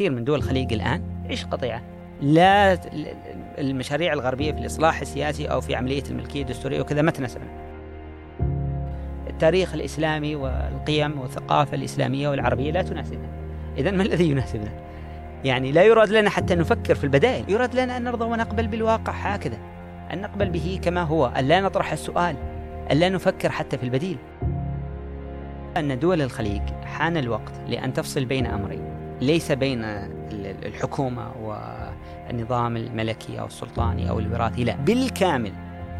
[0.00, 1.82] كثير من دول الخليج الآن؟ تعيش قطيعة
[2.20, 2.80] لا
[3.58, 7.50] المشاريع الغربية في الإصلاح السياسي أو في عملية الملكية الدستورية وكذا ما تناسبنا
[9.30, 13.28] التاريخ الإسلامي والقيم والثقافة الإسلامية والعربية لا تناسبنا.
[13.78, 14.70] إذا ما الذي يناسبنا؟
[15.44, 17.44] يعني لا يراد لنا حتى نفكر في البدائل.
[17.50, 19.58] يراد لنا أن نرضى ونقبل بالواقع هكذا.
[20.12, 22.36] أن نقبل به كما هو أن لا نطرح السؤال
[22.92, 24.16] أن لا نفكر حتى في البديل.
[25.76, 28.89] أن دول الخليج حان الوقت لأن تفصل بين أمرين.
[29.20, 29.84] ليس بين
[30.64, 34.76] الحكومة والنظام الملكي أو السلطاني أو الوراثي لا.
[34.76, 35.52] بالكامل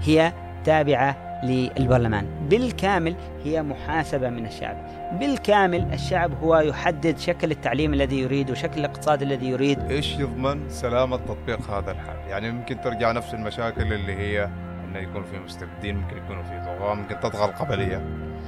[0.02, 0.32] هي
[0.64, 2.26] تابعة للبرلمان.
[2.50, 3.14] بالكامل
[3.44, 4.76] هي محاسبة من الشعب.
[5.20, 9.90] بالكامل الشعب هو يحدد شكل التعليم الذي يريد وشكل الاقتصاد الذي يريد.
[9.90, 14.48] إيش يضمن سلامة تطبيق هذا الحل يعني ممكن ترجع نفس المشاكل اللي هي
[14.84, 18.02] إنه يكون في مستبدين ممكن يكونوا في طغاة ممكن تطغى القبلية.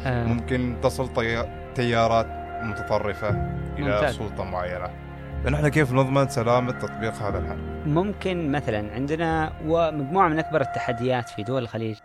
[0.07, 0.25] آه.
[0.25, 1.09] ممكن تصل
[1.75, 2.42] تيارات.
[2.65, 3.29] متطرفة
[3.79, 4.17] إلى ممتاز.
[4.17, 4.89] سلطة معينة
[5.45, 11.43] فنحن كيف نضمن سلامة تطبيق هذا الحل؟ ممكن مثلا عندنا ومجموعة من أكبر التحديات في
[11.43, 11.97] دول الخليج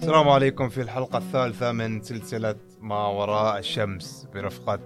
[0.00, 4.80] السلام عليكم في الحلقة الثالثة من سلسلة ما وراء الشمس برفقة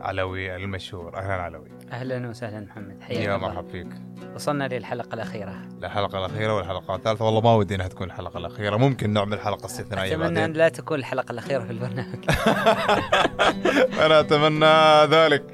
[0.00, 3.86] علوي المشهور أهلا علوي أهلا وسهلا محمد حياك يا مرحبا فيك.
[4.34, 5.54] وصلنا للحلقة الأخيرة.
[5.82, 7.24] الحلقة الأخيرة والحلقة الثالثة.
[7.24, 8.76] والله ما ودي أنها تكون الحلقة الأخيرة.
[8.76, 12.24] ممكن نعمل حلقة استثنائية أتمنى أن لا تكون الحلقة الأخيرة في البرنامج.
[14.06, 15.44] أنا أتمنى ذلك.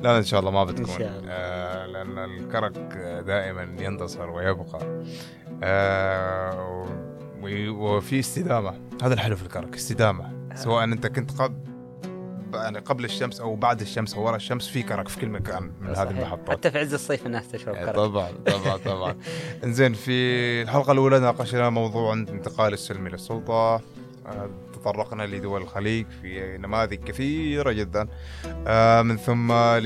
[0.00, 0.84] لا إن شاء الله ما بتكون.
[0.84, 1.30] إن شاء الله.
[1.30, 2.78] آه لأن الكرك
[3.26, 5.04] دائما ينتصر ويبقى.
[5.62, 6.86] آه
[7.68, 8.74] وفي استدامة.
[9.02, 10.24] هذا الحلو في الكرك استدامة.
[10.24, 10.54] آه.
[10.54, 11.73] سواء أنت كنت قبل
[12.54, 15.88] يعني قبل الشمس أو بعد الشمس أو ورا الشمس في كرك في كل مكان من
[15.96, 16.50] هذه المحطات.
[16.50, 17.94] حتى في عز الصيف الناس تشرب كرك.
[17.94, 19.16] طبعا طبعا طبعا.
[19.64, 20.12] إنزين في
[20.62, 23.74] الحلقة الأولى ناقشنا موضوع انتقال السلمي للسلطه
[24.26, 28.08] آه، تطرقنا لدول الخليج في نماذج كثيرة جدا.
[28.66, 29.84] آه، من ثم ل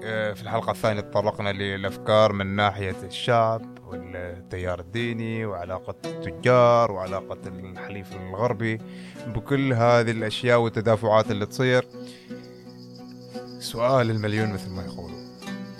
[0.00, 3.79] في الحلقة الثانية تطرقنا للأفكار من ناحية الشعب.
[3.90, 8.78] والتيار الديني وعلاقة التجار وعلاقة الحليف الغربي
[9.26, 11.86] بكل هذه الأشياء والتدافعات اللي تصير.
[13.58, 15.20] سؤال المليون مثل ما يقولوا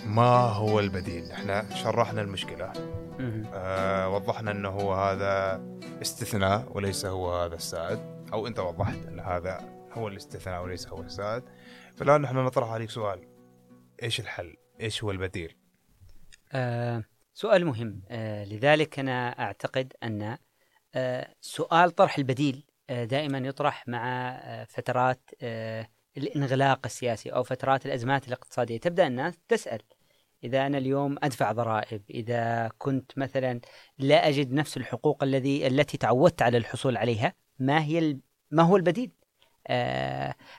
[0.05, 2.73] ما هو البديل؟ إحنا شرحنا المشكلة.
[3.53, 5.63] آه وضحنا إنه هو هذا
[6.01, 7.99] استثناء وليس هو هذا السائد.
[8.33, 9.59] أو أنت وضحت إن هذا
[9.93, 11.43] هو الاستثناء وليس هو السائد.
[11.95, 13.27] فالآن نحن نطرح عليك سؤال.
[14.03, 15.55] إيش الحل؟ إيش هو البديل؟
[16.53, 17.03] آه
[17.33, 18.01] سؤال مهم.
[18.09, 20.37] آه لذلك أنا أعتقد أن
[20.95, 25.29] آه سؤال طرح البديل آه دائما يطرح مع فترات
[26.17, 28.77] الانغلاق السياسي أو فترات الأزمات الاقتصادية.
[28.77, 29.81] تبدأ الناس تسأل
[30.43, 33.59] إذا أنا اليوم أدفع ضرائب إذا كنت مثلا
[33.97, 38.17] لا أجد نفس الحقوق الذي التي تعودت على الحصول عليها ما هي
[38.51, 39.11] ما هو البديل؟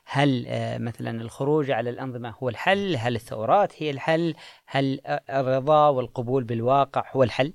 [0.04, 4.34] هل آه، مثلا الخروج على الأنظمة هو الحل؟ هل الثورات هي الحل؟
[4.66, 7.54] هل الرضا والقبول بالواقع هو الحل؟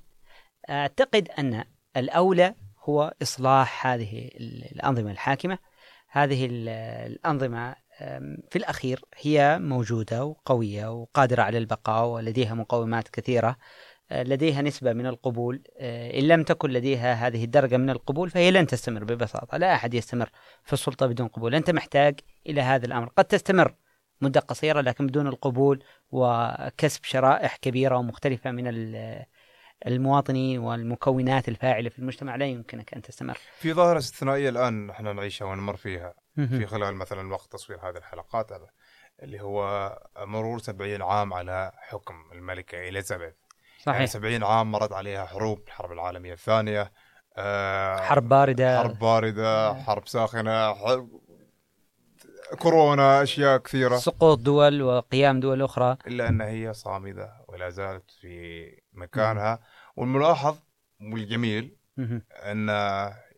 [0.70, 1.64] أعتقد أن
[1.96, 2.54] الأولى
[2.84, 4.30] هو إصلاح هذه
[4.72, 5.58] الأنظمة الحاكمة.
[6.10, 7.74] هذه الأنظمة
[8.50, 13.56] في الأخير هي موجودة وقوية وقادرة على البقاء ولديها مقومات كثيرة.
[14.10, 15.62] لديها نسبة من القبول.
[15.78, 19.58] آه، إن لم تكن لديها هذه الدرجة من القبول فهي لن تستمر ببساطة.
[19.58, 20.30] لا أحد يستمر
[20.64, 21.54] في السلطة بدون قبول.
[21.54, 23.08] أنت محتاج إلى هذا الأمر.
[23.16, 23.74] قد تستمر
[24.20, 28.94] مدة قصيرة لكن بدون القبول وكسب شرائح كبيرة ومختلفة من
[29.86, 32.36] المواطنين والمكونات الفاعلة في المجتمع.
[32.36, 33.38] لا يمكنك أن تستمر.
[33.58, 36.14] في ظاهرة استثنائية الآن نحن نعيشها ونمر فيها.
[36.36, 38.50] في خلال مثلا وقت تصوير هذه الحلقات
[39.22, 43.34] اللي هو مرور 70 عام على حكم الملكة إليزابيث.
[43.78, 43.94] صحيح.
[43.94, 46.92] يعني 70 عام مرت عليها حروب الحرب العالمية الثانية.
[47.36, 48.82] آه حرب باردة.
[48.82, 51.20] حرب باردة حرب ساخنة حرب
[52.58, 53.96] كورونا أشياء كثيرة.
[53.96, 55.96] سقوط دول وقيام دول أخرى.
[56.06, 59.60] إلا أن هي صامدة ولا زالت في مكانها.
[59.96, 60.58] والملاحظ
[61.00, 61.76] والجميل
[62.32, 62.70] أن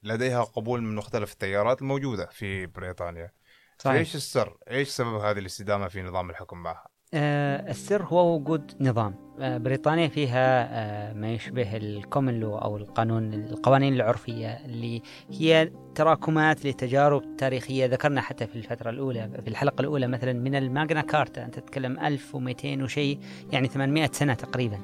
[0.02, 3.32] لديها قبول من مختلف التيارات الموجودة في بريطانيا.
[3.78, 3.98] صحيح.
[3.98, 9.14] إيش السر؟ إيش سبب هذه الاستدامة في نظام الحكم معها؟ آه السر هو وجود نظام.
[9.40, 16.66] آه بريطانيا فيها آه ما يشبه الكومن لو أو القانون القوانين العرفية اللي هي تراكمات
[16.66, 17.86] لتجارب تاريخية.
[17.86, 21.44] ذكرنا حتى في الفترة الأولى في الحلقة الأولى مثلا من الماغنا كارتا.
[21.44, 23.18] أنت تتكلم 1200 وشيء
[23.52, 24.78] يعني 800 سنة تقريبا.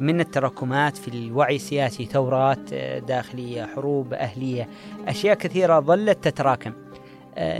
[0.00, 2.74] من التراكمات في الوعي السياسي ثورات
[3.08, 4.68] داخلية حروب أهلية
[5.08, 6.72] أشياء كثيرة ظلت تتراكم.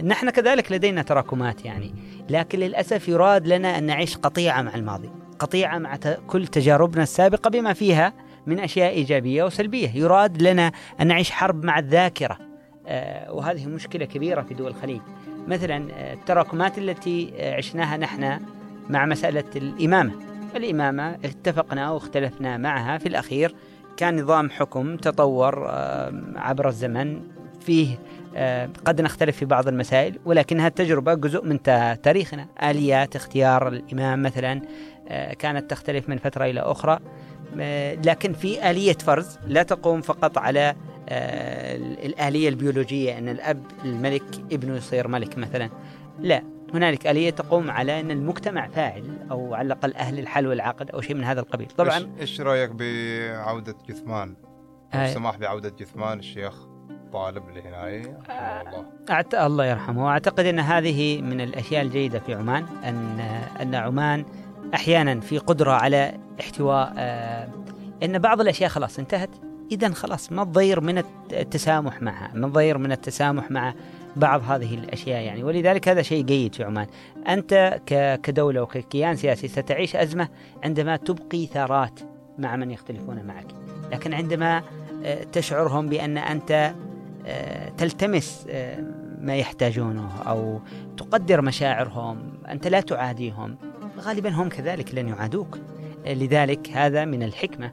[0.05, 1.95] نحن كذلك لدينا تراكمات يعني.
[2.31, 5.97] لكن للأسف يراد لنا أن نعيش قطيعة مع الماضي قطيعة مع
[6.27, 8.13] كل تجاربنا السابقة بما فيها
[8.47, 9.91] من أشياء إيجابية وسلبية.
[9.95, 12.39] يراد لنا أن نعيش حرب مع الذاكرة.
[13.29, 15.01] وهذه مشكلة كبيرة في دول الخليج.
[15.49, 18.41] مثلا التراكمات التي عشناها نحن
[18.89, 20.13] مع مسألة الإمامة.
[20.57, 22.99] الإمامة اتفقنا واختلفنا معها.
[22.99, 23.55] في الأخير
[23.97, 25.69] كان نظام حكم تطور
[26.37, 27.21] عبر الزمن.
[27.61, 27.99] فيه
[28.84, 31.62] قد نختلف في بعض المسائل ولكنها التجربة جزء من
[32.02, 32.49] تاريخنا.
[32.62, 34.62] آليات اختيار الإمام مثلا
[35.38, 36.99] كانت تختلف من فترة إلى أخرى.
[38.06, 40.75] لكن في آلية فرز لا تقوم فقط على
[42.05, 45.70] الآلية البيولوجية أن الأب الملك ابنه يصير ملك مثلا.
[46.19, 46.43] لا
[46.75, 51.17] هنالك آلية تقوم على أن المجتمع فاعل أو على الأقل أهل الحل والعقد أو شيء
[51.17, 51.67] من هذا القبيل.
[51.67, 54.37] طبعا إيش رأيك بعودة جثمان؟
[54.94, 56.72] السماح بعودة جثمان الشيخ؟
[57.12, 58.85] طالب الهناية الله.
[59.11, 59.35] أعت...
[59.35, 60.09] الله يرحمه.
[60.09, 63.20] أعتقد أن هذه من الأشياء الجيدة في عمان أن
[63.61, 64.25] أن عمان
[64.75, 67.49] أحيانا في قدرة على احتواء آه،
[68.03, 69.31] أن بعض الأشياء خلاص انتهت.
[69.73, 73.75] إذا خلاص ما تضير من التسامح معها ما تضير من التسامح مع
[74.17, 75.44] بعض هذه الأشياء يعني.
[75.44, 76.87] ولذلك هذا شيء جيد في عمان.
[77.29, 77.81] أنت
[78.23, 80.29] كدولة وككيان سياسي ستعيش أزمة
[80.64, 82.00] عندما تبقي ثارات
[82.38, 83.47] مع من يختلفون معك،
[83.93, 84.62] لكن عندما
[85.05, 86.92] آه، تشعرهم بأن أنت آه،
[87.79, 88.85] تلتمس آه،
[89.21, 90.61] ما يحتاجونه أو
[90.97, 93.57] تقدر مشاعرهم، أنت لا تعاديهم،
[94.01, 95.59] غالبا هم كذلك لن يعادوك.
[96.07, 97.73] لذلك هذا من الحكمة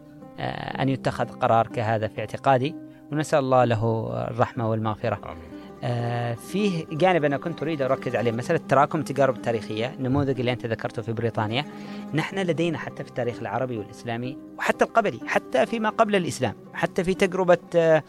[0.79, 2.75] أن يتخذ قرار كهذا في اعتقادي
[3.11, 5.19] ونسأل الله له الرحمة والمغفرة.
[5.25, 5.59] آمين.
[5.83, 10.65] آه فيه جانب أنا كنت أريد أركز عليه مسألة تراكم التجارب التاريخيه النموذج اللي أنت
[10.65, 11.65] ذكرته في بريطانيا
[12.13, 17.13] نحن لدينا حتى في التاريخ العربي والإسلامي وحتى القبلي حتى فيما قبل الإسلام حتى في
[17.13, 18.03] تجربة آه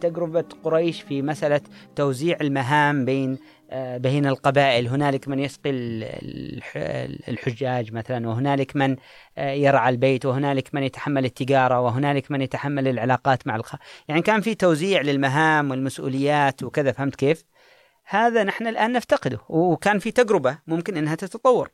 [0.00, 1.60] تجربة قريش في مسألة
[1.96, 3.38] توزيع المهام بين
[3.70, 4.88] آه، بين القبائل.
[4.88, 5.70] هنالك من يسقي
[7.28, 8.96] الحجاج مثلا وهنالك من
[9.38, 13.74] آه، يرعى البيت وهنالك من يتحمل التجارة وهنالك من يتحمل العلاقات مع الخ...
[14.08, 17.44] يعني كان في توزيع للمهام والمسؤوليات وكذا فهمت كيف؟
[18.04, 21.70] هذا نحن الآن نفتقده وكان في تجربة ممكن أنها تتطور.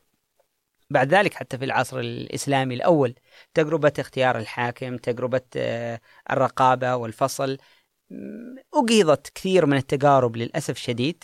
[0.89, 3.15] بعد ذلك حتى في العصر الإسلامي الأول
[3.53, 5.99] تجربة اختيار الحاكم تجربة آه،
[6.31, 7.57] الرقابة والفصل
[8.73, 11.23] أجهضت كثير من التجارب للأسف الشديد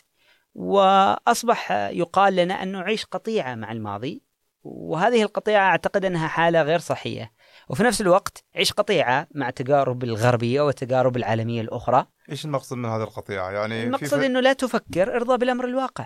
[0.56, 4.24] وأصبح يقال لنا أن نعيش قطيعة مع الماضي
[4.64, 7.32] وهذه القطيعة أعتقد أنها حالة غير صحية.
[7.70, 12.06] وفي نفس الوقت عيش قطيعة مع تجارب الغربية والتجارب العالمية الأخرى.
[12.30, 16.04] إيش المقصد من هذه القطيعة؟ يعني المقصد في أنه لا تفكر ارضى بالأمر الواقع.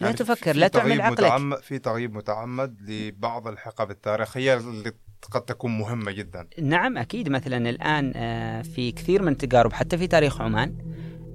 [0.00, 1.20] لا يعني تفكر لا تعمل عقلك.
[1.20, 4.92] متعمد في تغييب متعمد لبعض الحقب التاريخية اللي
[5.30, 6.46] قد تكون مهمة جدا.
[6.62, 7.28] نعم أكيد.
[7.28, 10.74] مثلا الآن آه، في كثير من التجارب حتى في تاريخ عمان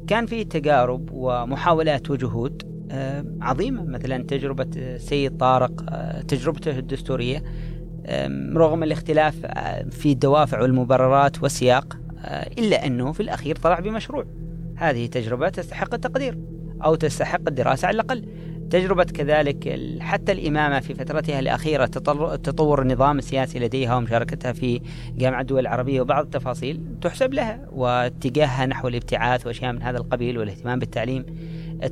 [0.07, 3.83] كان في تجارب ومحاولات وجهود آه، عظيمة.
[3.83, 7.43] مثلا تجربة السيد طارق آه، تجربته الدستورية
[8.53, 9.35] رغم الاختلاف
[9.91, 11.97] في الدوافع والمبررات والسياق
[12.57, 14.25] إلا أنه في الأخير طلع بمشروع.
[14.75, 16.37] هذه تجربة تستحق التقدير
[16.85, 18.25] أو تستحق الدراسة على الأقل.
[18.71, 24.81] تجربة كذلك حتى الإمامة في فترتها الأخيرة تطور النظام السياسي لديها ومشاركتها في
[25.17, 30.79] جامعة الدول العربية وبعض التفاصيل تحسب لها واتجاهها نحو الابتعاث وأشياء من هذا القبيل والاهتمام
[30.79, 31.25] بالتعليم.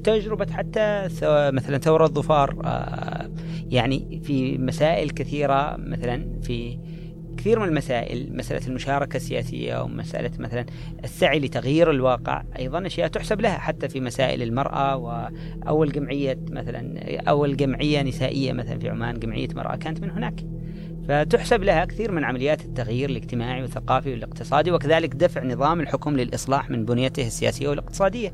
[0.04, 1.08] تجربة حتى
[1.54, 3.30] مثلا ثورة الظفار آه،
[3.70, 6.78] يعني في مسائل كثيرة مثلا في
[7.40, 10.66] كثير من المسائل مسألة المشاركة السياسية ومسألة مثلا
[11.04, 17.58] السعي لتغيير الواقع أيضا أشياء تحسب لها حتى في مسائل المرأة وأول جمعية مثلا أول
[17.58, 20.46] جمعية نسائية مثلا في عمان جمعية مرأة كانت من هناك.
[21.08, 26.86] فتحسب لها كثير من عمليات التغيير الاجتماعي والثقافي والاقتصادي وكذلك دفع نظام الحكم للإصلاح من
[26.86, 28.34] بنيته السياسية والاقتصادية.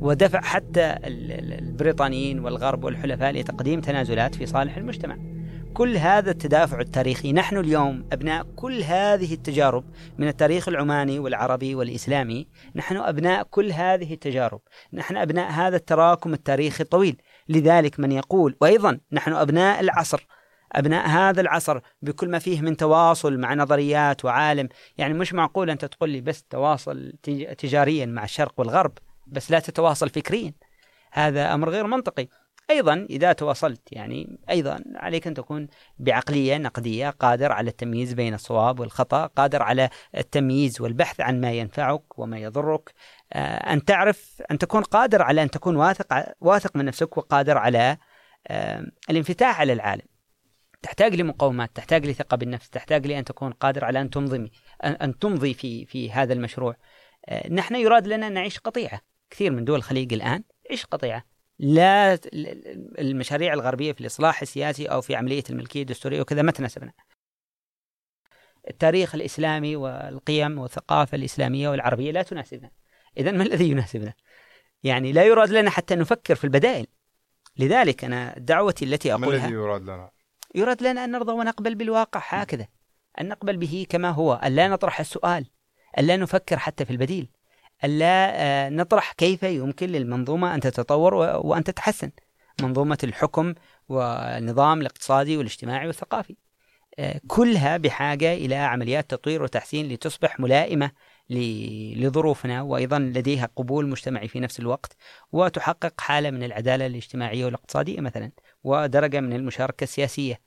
[0.00, 5.33] ودفع حتى البريطانيين والغرب والحلفاء لتقديم تنازلات في صالح المجتمع.
[5.74, 7.32] كل هذا التدافع التاريخي.
[7.32, 9.84] نحن اليوم أبناء كل هذه التجارب
[10.18, 12.48] من التاريخ العماني والعربي والإسلامي.
[12.74, 14.60] نحن أبناء كل هذه التجارب.
[14.92, 17.22] نحن أبناء هذا التراكم التاريخي الطويل.
[17.48, 20.26] لذلك من يقول وأيضا نحن أبناء العصر.
[20.72, 24.68] أبناء هذا العصر بكل ما فيه من تواصل مع نظريات وعالم.
[24.98, 27.12] يعني مش معقول أنت تقول لي بس تواصل
[27.58, 28.92] تجاريا مع الشرق والغرب
[29.26, 30.52] بس لا تتواصل فكريا.
[31.12, 32.28] هذا أمر غير منطقي.
[32.70, 35.68] أيضا إذا تواصلت يعني أيضا عليك أن تكون
[35.98, 42.18] بعقلية نقدية قادر على التمييز بين الصواب والخطأ قادر على التمييز والبحث عن ما ينفعك
[42.18, 42.92] وما يضرك.
[43.32, 47.96] آه، أن تعرف أن تكون قادر على أن تكون واثق واثق من نفسك وقادر على
[48.46, 50.06] آه، الانفتاح على العالم.
[50.82, 54.50] تحتاج لمقاومات تحتاج لثقة بالنفس تحتاج لأن تكون قادر على أن تنظمي
[54.84, 56.76] أن تمضي في في هذا المشروع.
[57.28, 59.00] آه، نحن يراد لنا أن نعيش قطيعة.
[59.30, 61.33] كثير من دول الخليج الآن عيش قطيعة.
[61.58, 62.18] لا
[62.98, 66.92] المشاريع الغربية في الإصلاح السياسي أو في عملية الملكية الدستورية وكذا ما تناسبنا.
[68.70, 72.70] التاريخ الإسلامي والقيم والثقافة الإسلامية والعربية لا تناسبنا.
[73.16, 74.14] إذا ما الذي يناسبنا؟
[74.82, 76.86] يعني لا يراد لنا حتى نفكر في البدائل.
[77.56, 80.10] لذلك أنا دعوتي التي ما أقولها الذي يراد لنا؟
[80.54, 82.20] يراد لنا أن نرضى ونقبل بالواقع.
[82.24, 82.66] هكذا.
[83.20, 84.34] أن نقبل به كما هو.
[84.34, 85.46] أن لا نطرح السؤال.
[85.98, 87.30] أن لا نفكر حتى في البديل.
[87.84, 92.10] أن لا آه، نطرح كيف يمكن للمنظومة أن تتطور وأن تتحسن.
[92.62, 93.54] منظومة الحكم
[93.88, 96.36] والنظام الاقتصادي والاجتماعي والثقافي.
[96.98, 100.90] آه، كلها بحاجة إلى عمليات تطوير وتحسين لتصبح ملائمة
[101.30, 104.96] لظروفنا وأيضا لديها قبول مجتمعي في نفس الوقت
[105.32, 108.32] وتحقق حالة من العدالة الاجتماعية والاقتصادية مثلا
[108.64, 110.40] ودرجة من المشاركة السياسية.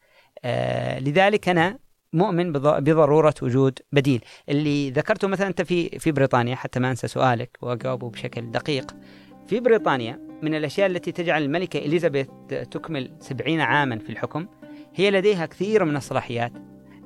[0.46, 1.80] آه، لذلك أنا
[2.14, 4.22] مؤمن بض- بضرورة وجود بديل.
[4.50, 8.96] اللي ذكرته مثلا أنت في في بريطانيا حتى ما أنسى سؤالك وأجاوبه بشكل دقيق.
[9.48, 12.28] في بريطانيا من الأشياء التي تجعل الملكة إليزابيث
[12.72, 14.48] تكمل سبعين عاما في الحكم
[14.96, 16.52] هي لديها كثير من الصلاحيات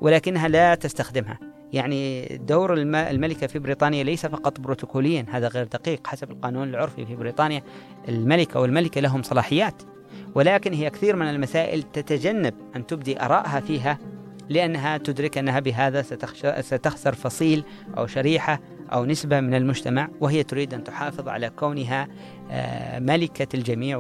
[0.01, 1.39] ولكنها لا تستخدمها.
[1.73, 6.07] يعني دور الم- الملكة في بريطانيا ليس فقط بروتوكوليا هذا غير دقيق.
[6.07, 7.61] حسب القانون العرفي في بريطانيا
[8.09, 9.81] الملكة والملكة لهم صلاحيات
[10.35, 13.97] ولكن هي كثير من المسائل تتجنب أن تبدي آرائها فيها
[14.51, 16.01] لأنها تدرك أنها بهذا
[16.61, 17.63] ستخسر فصيل
[17.97, 18.59] أو شريحة
[18.93, 22.07] أو نسبة من المجتمع وهي تريد أن تحافظ على كونها
[22.51, 23.97] آه، ملكة الجميع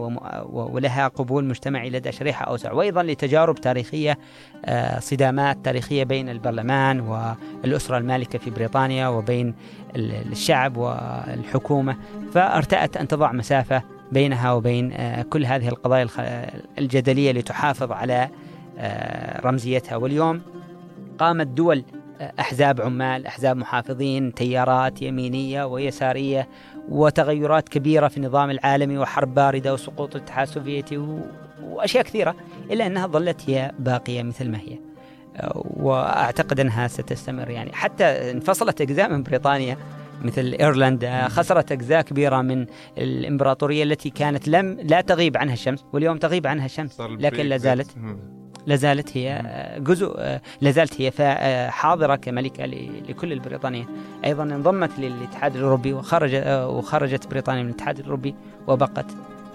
[0.51, 4.17] ولها قبول مجتمعي لدى شريحة أوسع وأيضا لتجارب تاريخية
[4.65, 9.55] آه، صدامات تاريخية بين البرلمان والأسرة المالكة في بريطانيا وبين
[9.95, 11.97] ال- الشعب والحكومة.
[12.33, 13.81] فأرتأت أن تضع مسافة
[14.11, 16.07] بينها وبين آه، كل هذه القضايا
[16.79, 18.29] الجدلية لتحافظ على
[19.45, 20.41] رمزيتها واليوم
[21.17, 21.83] قامت دول
[22.21, 26.47] آه، أحزاب عمال أحزاب محافظين تيارات يمينية ويسارية
[26.89, 31.19] وتغيرات كبيرة في النظام العالمي وحرب باردة وسقوط الاتحاد السوفيتي و...
[31.63, 32.35] وأشياء كثيرة
[32.71, 34.79] إلا أنها ظلت هي باقية مثل ما هي.
[35.37, 37.49] آه، وأعتقد أنها ستستمر.
[37.49, 39.77] يعني حتى انفصلت أجزاء من بريطانيا
[40.21, 42.65] مثل إيرلندا خسرت أجزاء كبيرة من
[42.97, 47.95] الإمبراطورية التي كانت لم لا تغيب عنها الشمس واليوم تغيب عنها الشمس لكن لا زالت.
[48.61, 48.67] مم.
[48.67, 49.41] لا زالت هي
[49.79, 50.17] جزء
[50.61, 51.11] لا زالت هي
[52.15, 53.85] كملكة ل- لكل البريطانيين
[54.25, 58.35] أيضا انضمت للاتحاد الأوروبي وخرج وخرجت بريطانيا من الاتحاد الأوروبي
[58.67, 59.05] وبقت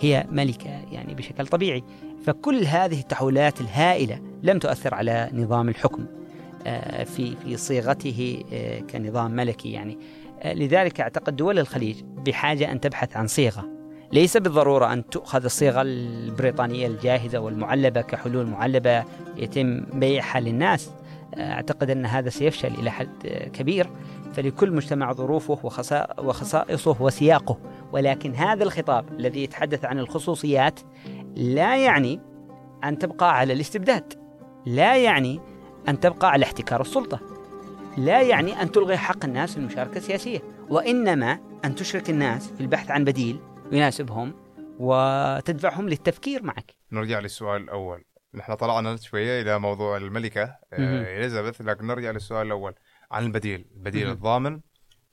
[0.00, 1.84] هي ملكة يعني بشكل طبيعي
[2.26, 6.06] فكل هذه التحولات الهائلة لم تؤثر على نظام الحكم
[6.66, 9.98] آه، في في صيغته آه، كنظام ملكي يعني
[10.42, 11.96] آه، لذلك أعتقد دول الخليج
[12.26, 13.75] بحاجة أن تبحث عن صيغة
[14.12, 19.04] ليس بالضرورة أن تؤخذ الصيغه البريطانية الجاهزة والمعلبة كحلول معلبة
[19.36, 20.90] يتم بيعها للناس.
[21.34, 23.90] آه، أعتقد أن هذا سيفشل إلى حد كبير.
[24.34, 27.58] فلكل مجتمع ظروفه وخصا- وخصائصه وسياقه.
[27.92, 30.80] ولكن هذا الخطاب الذي يتحدث عن الخصوصيات
[31.36, 32.20] لا يعني
[32.84, 34.12] أن تبقى على الاستبداد.
[34.66, 35.40] لا يعني
[35.88, 37.20] أن تبقى على احتكار السلطة.
[37.96, 40.38] لا يعني أن تلغي حق الناس في المشاركة السياسية.
[40.70, 43.38] وإنما أن تشرك الناس في البحث عن بديل
[43.72, 44.34] يناسبهم
[44.78, 46.74] وتدفعهم للتفكير معك.
[46.92, 48.04] نرجع للسؤال الأول.
[48.34, 51.04] نحن طلعنا شوية إلى موضوع الملكة مهم.
[51.04, 52.74] آه، إليزابيث لكن نرجع للسؤال الأول
[53.10, 53.66] عن البديل.
[53.76, 54.10] البديل.
[54.10, 54.60] الضامن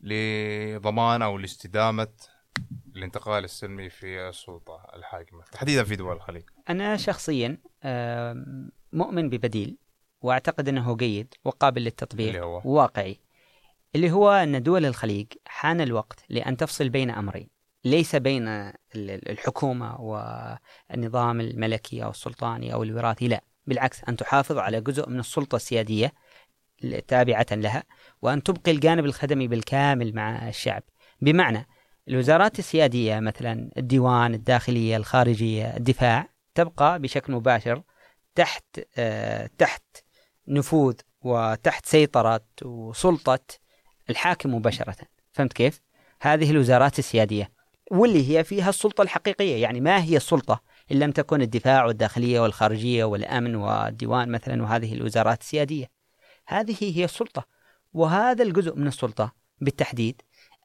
[0.01, 2.07] لضمان أو لاستدامة
[2.95, 5.43] الانتقال السلمي في السلطة الحاكمة.
[5.51, 6.43] تحديدا في دول الخليج.
[6.69, 7.57] أنا شخصيا
[8.93, 9.77] مؤمن ببديل
[10.21, 13.19] وأعتقد أنه جيد وقابل للتطبيق اللي هو؟ واقعي
[13.95, 17.52] اللي هو أن دول الخليج حان الوقت لأن تفصل بين أمرين.
[17.85, 23.41] ليس بين ال- ال- الحكومة والنظام الملكي أو السلطاني أو الوراثي لا.
[23.67, 26.13] بالعكس أن تحافظ على جزء من السلطة السيادية
[27.07, 27.83] تابعة لها
[28.21, 30.83] وأن تبقي الجانب الخدمي بالكامل مع الشعب.
[31.21, 31.67] بمعنى
[32.07, 37.83] الوزارات السيادية مثلا الديوان الداخلية الخارجية الدفاع تبقى بشكل مباشر
[38.35, 38.63] تحت
[38.97, 39.83] آه تحت
[40.47, 43.39] نفوذ وتحت سيطرة وسلطة
[44.09, 44.95] الحاكم مباشرة.
[45.33, 45.81] فهمت كيف؟
[46.21, 47.51] هذه الوزارات السيادية.
[47.91, 49.61] واللي هي فيها السلطة الحقيقية.
[49.61, 50.61] يعني ما هي السلطة
[50.91, 55.91] إن لم تكن الدفاع والداخلية والخارجية والأمن والديوان مثلا وهذه الوزارات السيادية.
[56.47, 57.45] هذه هي السلطة.
[57.93, 60.21] وهذا الجزء من السلطة بالتحديد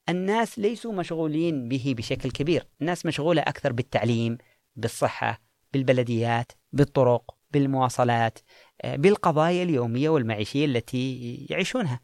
[0.08, 2.66] الناس ليسوا مشغولين به بشكل كبير.
[2.80, 4.38] الناس مشغولة أكثر بالتعليم
[4.76, 5.40] بالصحة
[5.72, 8.38] بالبلديات بالطرق بالمواصلات
[8.82, 12.00] آه، بالقضايا اليومية والمعيشية التي يعيشونها.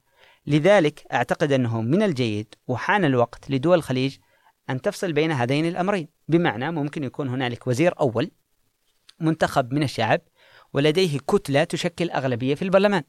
[0.46, 4.16] لذلك أعتقد أنه من الجيد وحان الوقت لدول الخليج
[4.70, 6.08] أن تفصل بين هذين الأمرين.
[6.28, 8.30] بمعنى ممكن يكون هنالك وزير أول
[9.20, 10.20] منتخب من الشعب
[10.72, 13.02] ولديه كتلة تشكل أغلبية في البرلمان.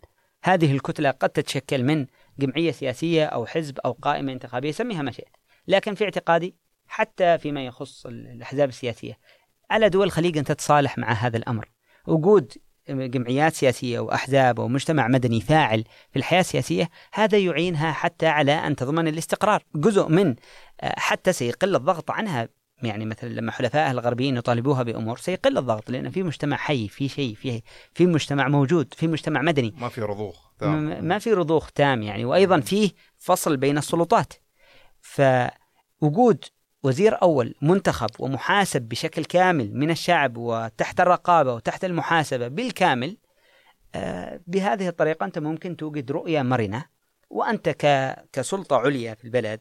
[0.44, 2.06] هذه الكتلة قد تتشكل من
[2.40, 5.36] جمعية سياسية أو حزب أو قائمة انتخابية سميها ما شئت.
[5.68, 6.56] لكن في اعتقادي
[6.88, 9.18] حتى فيما يخص الأحزاب السياسية
[9.70, 11.72] على دول الخليج أن تتصالح مع هذا الأمر.
[12.08, 12.54] وجود
[12.90, 19.08] جمعيات سياسية وأحزاب ومجتمع مدني فاعل في الحياة السياسية هذا يعينها حتى على أن تضمن
[19.08, 19.64] الاستقرار.
[19.76, 20.36] جزء من
[20.82, 22.50] آه، حتى سيقل الضغط عنها
[22.84, 27.36] يعني مثلا لما حلفائها الغربيين يطالبوها بأمور سيقل الضغط لأن في مجتمع حي في شيء
[27.36, 27.62] في
[27.94, 29.74] في مجتمع موجود في مجتمع مدني.
[29.78, 31.06] ما في رضوخ تام.
[31.06, 34.34] ما في رضوخ تام يعني وأيضا فيه فصل بين السلطات.
[35.02, 36.46] فوجود
[36.86, 43.18] وزير أول منتخب ومحاسب بشكل كامل من الشعب وتحت الرقابة وتحت المحاسبة بالكامل
[43.96, 46.86] آه، بهذه الطريقة أنت ممكن توجد رؤية مرنة.
[47.30, 47.70] وأنت
[48.34, 49.60] كسلطة عليا في البلد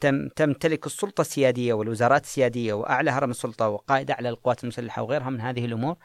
[0.00, 5.40] تم تمتلك السلطة السيادية والوزارات السيادية وأعلى هرم السلطة وقائد أعلى القوات المسلحة وغيرها من
[5.40, 5.96] هذه الأمور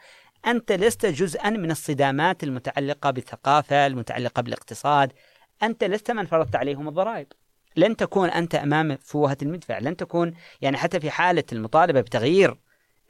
[0.46, 5.12] أنت لست جزءا من الصدامات المتعلقة بالثقافة المتعلقة بالاقتصاد
[5.62, 7.26] أنت لست من فرضت عليهم الضرائب.
[7.76, 12.60] لن تكون أنت أمام فوهة المدفع لن تكون يعني حتى في حالة المطالبة بتغيير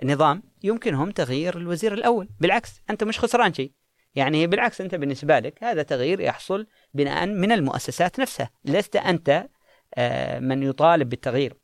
[0.03, 2.29] النظام يمكنهم تغيير الوزير الأول.
[2.41, 3.73] بالعكس أنت مش خسران شيء.
[4.15, 8.51] يعني بالعكس أنت بالنسبة لك هذا تغيير يحصل بناء من المؤسسات نفسها.
[8.65, 9.49] لست أنت
[9.95, 11.57] آه، من يطالب بالتغيير.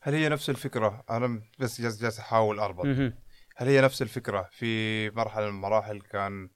[0.00, 2.86] هل هي نفس الفكرة؟ أنا بس جالس أحاول أربط.
[3.56, 6.48] هل هي نفس الفكرة؟ في مرحلة من المراحل كان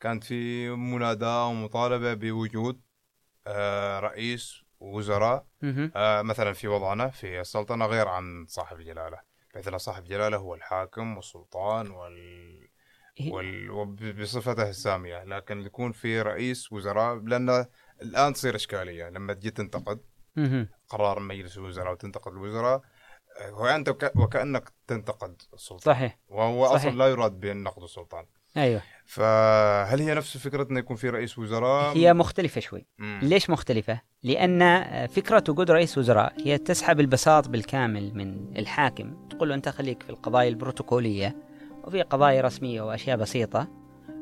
[0.00, 2.80] كانت في مناداة ومطالبة بوجود
[3.46, 5.46] آه، رئيس وزراء
[5.96, 9.20] آه، مثلا في وضعنا في السلطنة غير عن صاحب الجلالة
[9.54, 12.68] بحيث أن صاحب الجلالة هو الحاكم والسلطان وال
[13.30, 14.12] وال...
[14.12, 15.24] بصفته السامية.
[15.24, 17.66] لكن يكون في رئيس وزراء لأن
[18.02, 19.08] الآن تصير إشكالية.
[19.08, 20.00] لما تجي تنتقد
[20.88, 22.82] قرار مجلس الوزراء وتنتقد الوزراء
[23.50, 25.94] وانت وكأنك تنتقد السلطان.
[25.94, 26.18] صحيح.
[26.28, 26.76] وهو صحيح.
[26.76, 28.26] أصلا لا يراد بنقد السلطان.
[28.56, 33.20] أيوه فهل هي نفس فكرة إنه يكون في رئيس وزراء؟ هي مختلفة شوي مم.
[33.22, 39.54] ليش مختلفة؟ لأن فكرة وجود رئيس وزراء هي تسحب البساط بالكامل من الحاكم تقول له
[39.54, 41.36] أنت خليك في القضايا البروتوكولية
[41.84, 43.68] وفي قضايا رسمية وأشياء بسيطة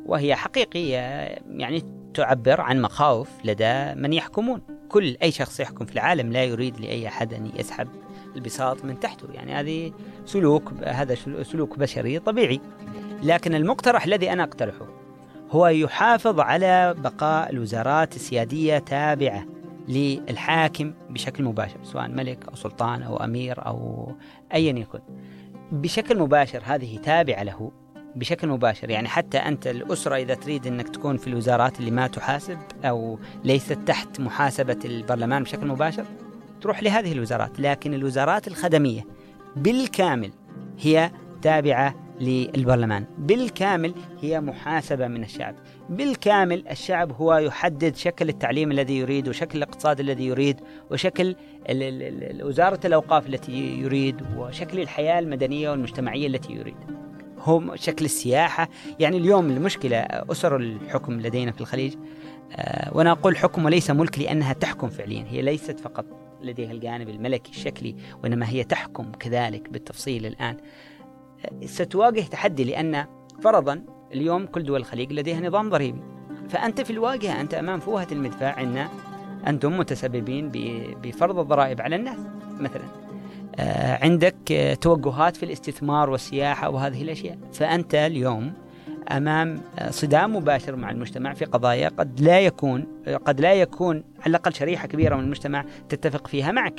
[0.06, 0.98] وهي حقيقية
[1.46, 1.82] يعني
[2.14, 7.08] تعبر عن مخاوف لدى من يحكمون كل أي شخص يحكم في العالم لا يريد لأي
[7.08, 7.88] أحد أن يسحب
[8.36, 9.92] البساط من تحته يعني هذه
[10.24, 12.60] سلوك هذا سلوك بشري طبيعي
[13.22, 14.86] لكن المقترح الذي أنا أقترحه
[15.50, 19.46] هو يحافظ على بقاء الوزارات السيادية تابعة
[19.88, 24.12] للحاكم بشكل مباشر سواء ملك أو سلطان أو أمير أو
[24.54, 25.00] أيا يكن.
[25.72, 27.72] بشكل مباشر هذه تابعة له
[28.16, 28.90] بشكل مباشر.
[28.90, 33.78] يعني حتى أنت الأسرة إذا تريد أنك تكون في الوزارات اللي ما تحاسب أو ليست
[33.86, 36.04] تحت محاسبة البرلمان بشكل مباشر
[36.60, 37.60] تروح لهذه الوزارات.
[37.60, 39.06] لكن الوزارات الخدمية
[39.56, 40.30] بالكامل
[40.78, 41.10] هي
[41.42, 43.04] تابعة للبرلمان.
[43.18, 45.54] بالكامل هي محاسبة من الشعب.
[45.88, 51.36] بالكامل الشعب هو يحدد شكل التعليم الذي يريد وشكل الاقتصاد الذي يريد وشكل
[52.42, 56.76] وزارة الأوقاف التي يريد وشكل الحياة المدنية والمجتمعية التي يريد.
[57.38, 58.68] هم شكل السياحة.
[59.00, 61.94] يعني اليوم المشكلة أسر الحكم لدينا في الخليج.
[62.52, 65.24] آه، وأنا أقول حكم وليس ملك لأنها تحكم فعليا.
[65.28, 66.04] هي ليست فقط
[66.42, 70.56] لديها الجانب الملكي الشكلي وإنما هي تحكم كذلك بالتفصيل الآن.
[71.64, 73.06] ستواجه تحدي لأن
[73.42, 76.00] فرضا اليوم كل دول الخليج لديها نظام ضريبي.
[76.48, 78.88] فأنت في الواجهة أنت أمام فوهة المدفع أن
[79.46, 80.50] أنتم متسببين
[81.02, 82.18] بفرض الضرائب على الناس
[82.60, 82.82] مثلا.
[83.56, 87.38] آه، عندك توجهات في الاستثمار والسياحة وهذه الأشياء.
[87.52, 88.52] فأنت اليوم
[89.10, 92.86] أمام آه، صدام مباشر مع المجتمع في قضايا قد لا يكون
[93.24, 96.74] قد لا يكون على الأقل شريحة كبيرة من المجتمع تتفق فيها معك.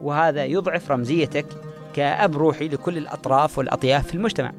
[0.00, 1.46] وهذا يضعف رمزيتك
[1.92, 4.52] كأب روحي لكل الأطراف والأطياف في المجتمع.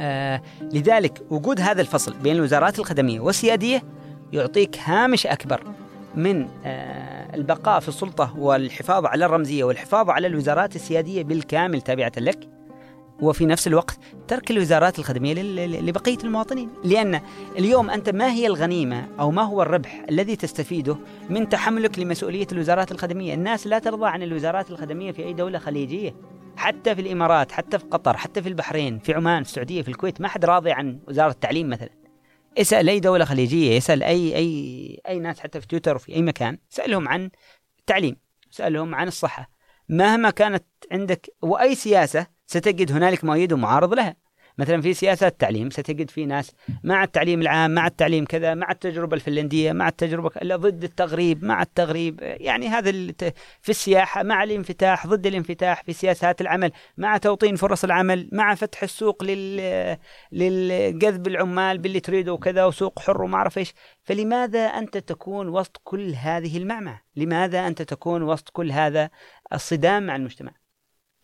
[0.00, 3.82] آه لذلك وجود هذا الفصل بين الوزارات الخدمية والسيادية
[4.32, 5.62] يعطيك هامش أكبر
[6.14, 12.57] من آه، البقاء في السلطة والحفاظ على الرمزية والحفاظ على الوزارات السيادية بالكامل تابعة لك.
[13.20, 15.34] وفي نفس الوقت ترك الوزارات الخدمية
[15.80, 16.70] لبقية المواطنين.
[16.84, 17.20] لأن
[17.58, 20.96] اليوم أنت ما هي الغنيمة أو ما هو الربح الذي تستفيده
[21.30, 26.14] من تحملك لمسؤولية الوزارات الخدمية؟ الناس لا ترضى عن الوزارات الخدمية في أي دولة خليجية.
[26.56, 30.20] حتى في الإمارات حتى في قطر حتى في البحرين في عمان في السعودية في الكويت
[30.20, 31.90] ما حد راضي عن وزارة التعليم مثلا.
[32.58, 36.58] اسأل أي دولة خليجية يسال اي اي أي ناس حتى في تويتر وفي أي مكان
[36.68, 37.30] سألهم عن
[37.78, 38.16] التعليم
[38.50, 39.50] سألهم عن الصحة.
[39.88, 44.16] مهما كانت عندك وأي سياسة ستجد هنالك مؤيد ومعارض لها.
[44.58, 46.52] مثلا في سياسة التعليم ستجد في ناس
[46.84, 52.20] مع التعليم العام مع التعليم كذا مع التجربة الفنلندية مع التجربة ضد التغريب مع التغريب.
[52.22, 52.90] يعني هذا
[53.62, 58.82] في السياحة مع الانفتاح ضد الانفتاح في سياسات العمل مع توطين فرص العمل مع فتح
[58.82, 59.98] السوق لل
[60.32, 63.74] للجذب العمال باللي تريده وكذا وسوق حر وما أعرف إيش.
[64.02, 69.10] فلماذا أنت تكون وسط كل هذه المعمعة؟ لماذا أنت تكون وسط كل هذا
[69.52, 70.52] الصدام مع المجتمع؟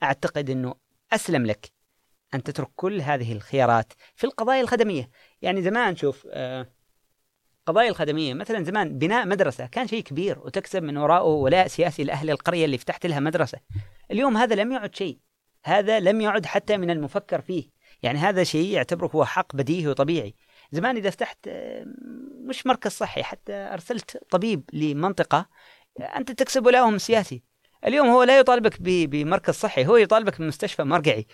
[0.02, 0.83] أعتقد إنه
[1.14, 1.72] أسلم لك
[2.34, 5.10] أن تترك كل هذه الخيارات في القضايا الخدمية.
[5.42, 6.66] يعني زمان شوف آه،
[7.66, 12.30] قضايا الخدمية مثلا زمان بناء مدرسة كان شيء كبير وتكسب من وراءه ولاء سياسي لأهل
[12.30, 13.58] القرية اللي فتحت لها مدرسة.
[14.10, 15.18] اليوم هذا لم يعد شيء
[15.64, 17.70] هذا لم يعد حتى من المفكر فيه.
[18.02, 20.34] يعني هذا شيء يعتبره هو حق بديهي وطبيعي.
[20.72, 21.86] زمان إذا فتحت آه،
[22.44, 25.48] مش مركز صحي حتى أرسلت طبيب لمنطقة
[26.00, 27.42] أنت تكسب ولاءهم سياسي
[27.86, 31.26] اليوم هو لا يطالبك بمركز صحي هو يطالبك بمستشفى مرقعي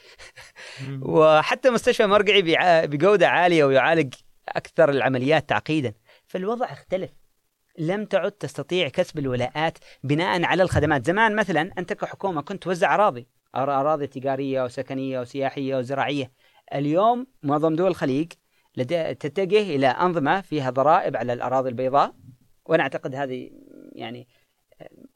[1.02, 2.42] وحتى مستشفى مرقعي
[2.86, 4.14] بجودة عالية ويعالج
[4.48, 5.92] أكثر العمليات تعقيدا.
[6.26, 7.10] فالوضع اختلف.
[7.78, 11.06] لم تعد تستطيع كسب الولاءات بناء على الخدمات.
[11.06, 16.32] زمان مثلا أنت كحكومة كنت توزع أراضي أراضي تجارية وسكنية وسياحية وزراعية.
[16.74, 18.32] اليوم معظم دول الخليج
[19.20, 22.14] تتجه إلى أنظمة فيها ضرائب على الأراضي البيضاء.
[22.66, 23.50] وأنا أعتقد هذه
[23.92, 24.28] يعني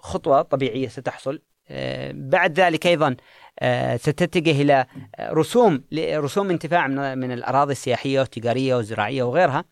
[0.04, 1.42] خطوة طبيعية ستحصل.
[1.68, 3.16] آه، بعد ذلك أيضا
[3.58, 4.86] آه، ستتجه إلى
[5.20, 9.64] رسوم رسوم انتفاع من الأراضي السياحية والتجارية والزراعية وغيرها.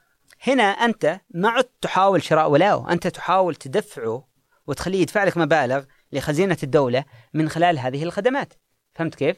[0.47, 4.29] هنا أنت ما عدت تحاول شراء ولاءه أنت تحاول تدفعه
[4.67, 8.55] وتخليه يدفع لك مبالغ لخزينة الدولة من خلال هذه الخدمات.
[8.95, 9.37] فهمت كيف؟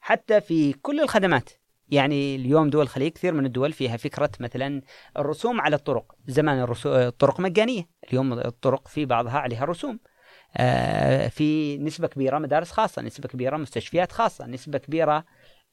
[0.00, 1.50] حتى في كل الخدمات.
[1.88, 4.82] يعني اليوم دول الخليج كثير من الدول فيها فكرة مثلا
[5.16, 6.14] الرسوم على الطرق.
[6.26, 7.88] زمان الطرق مجانية.
[8.08, 9.98] اليوم الطرق في بعضها عليها رسوم.
[11.30, 15.24] في نسبة كبيرة مدارس خاصة نسبة كبيرة مستشفيات خاصة نسبة كبيرة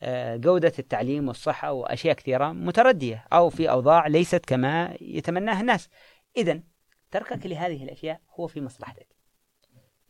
[0.01, 5.89] آه، جودة التعليم والصحة وأشياء كثيرة متردية أو في أوضاع ليست كما يتمناها الناس.
[6.37, 6.59] إذا
[7.11, 9.07] تركك لهذه الأشياء هو في مصلحتك.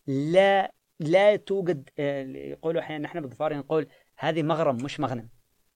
[0.08, 5.30] لا لا توجد آه، يقولوا أحيانا نحن بالظفار نقول هذه مغرم مش مغنم.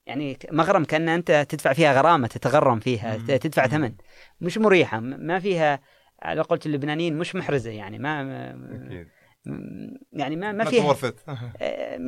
[0.05, 3.95] يعني مغرم كأن أنت تدفع فيها غرامة تتغرم فيها تدفع ثمن.
[4.41, 5.79] مش مريحة ما فيها
[6.23, 8.21] على قولة اللبنانيين مش محرزة يعني ما
[10.13, 11.13] يعني ما ما فيها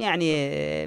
[0.02, 0.86] يعني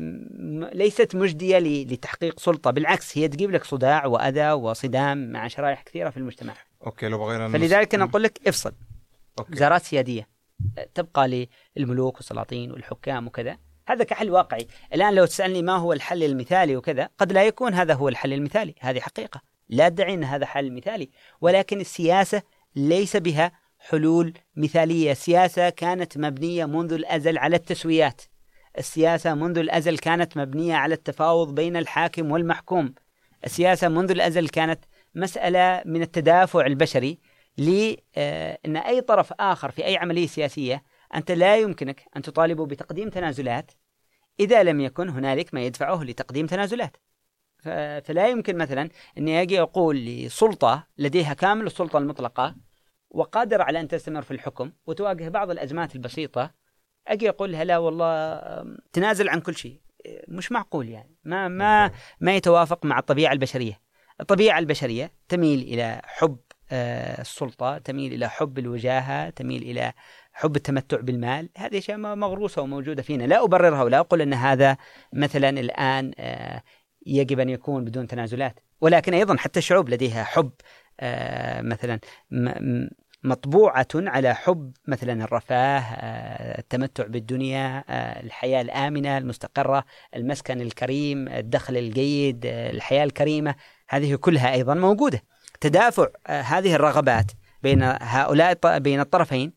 [0.74, 6.16] ليست مجدية لتحقيق سلطة بالعكس هي تجيب لك صداع وأذى وصدام مع شرائح كثيرة في
[6.16, 6.54] المجتمع.
[6.86, 8.72] أوكي لو بغينا فلذلك أنا أقول لك افصل.
[9.52, 10.28] وزارات سيادية
[10.94, 13.58] تبقى للملوك والسلاطين والحكام وكذا.
[13.88, 14.66] هذا كحل واقعي.
[14.94, 18.74] الآن لو تسألني ما هو الحل المثالي وكذا قد لا يكون هذا هو الحل المثالي.
[18.80, 19.40] هذه حقيقة.
[19.68, 21.10] لا أدعي أن هذا حل مثالي
[21.40, 22.42] ولكن السياسة
[22.78, 25.12] ليس بها حلول مثالية.
[25.12, 28.22] السياسة كانت مبنية منذ الأزل على التسويات.
[28.78, 32.94] السياسة منذ الأزل كانت مبنية على التفاوض بين الحاكم والمحكوم.
[33.44, 37.18] السياسة منذ الأزل كانت مسألة من التدافع البشري
[37.56, 40.82] لأن آه، أي طرف آخر في أي عملية سياسية
[41.14, 43.70] أنت لا يمكنك أن تطالبه بتقديم تنازلات
[44.40, 46.96] إذا لم يكن هنالك ما يدفعه لتقديم تنازلات.
[48.04, 48.88] فلا يمكن مثلا
[49.18, 52.67] أني أجي أقول لسلطة لديها كامل السلطة المطلقة
[53.10, 56.54] وقادرة على أن تستمر في الحكم وتواجه بعض الأزمات البسيطة
[57.08, 58.40] أجي أقول لها لا والله
[58.92, 59.80] تنازل عن كل شيء.
[60.28, 61.16] مش معقول يعني.
[61.24, 61.90] ما ما
[62.20, 63.80] ما يتوافق مع الطبيعة البشرية.
[64.20, 66.38] الطبيعة البشرية تميل إلى حب
[66.70, 69.92] آه، السلطة تميل إلى حب الوجاهة تميل إلى
[70.32, 71.48] حب التمتع بالمال.
[71.56, 73.24] هذه أشياء مغروسة وموجودة فينا.
[73.24, 74.76] لا أبررها ولا أقول أن هذا
[75.12, 76.62] مثلا الآن آه،
[77.06, 78.60] يجب أن يكون بدون تنازلات.
[78.80, 80.50] ولكن أيضا حتى الشعوب لديها حب
[81.62, 82.00] مثلا
[83.24, 87.84] مطبوعة على حب مثلا الرفاه آه، التمتع بالدنيا
[88.20, 89.84] الحياة الآمنة المستقرة
[90.16, 93.54] المسكن الكريم الدخل الجيد الحياة الكريمة
[93.88, 95.22] هذه كلها أيضا موجودة.
[95.60, 97.32] تدافع هذه الرغبات
[97.62, 99.52] بين هؤلاء بين الطرفين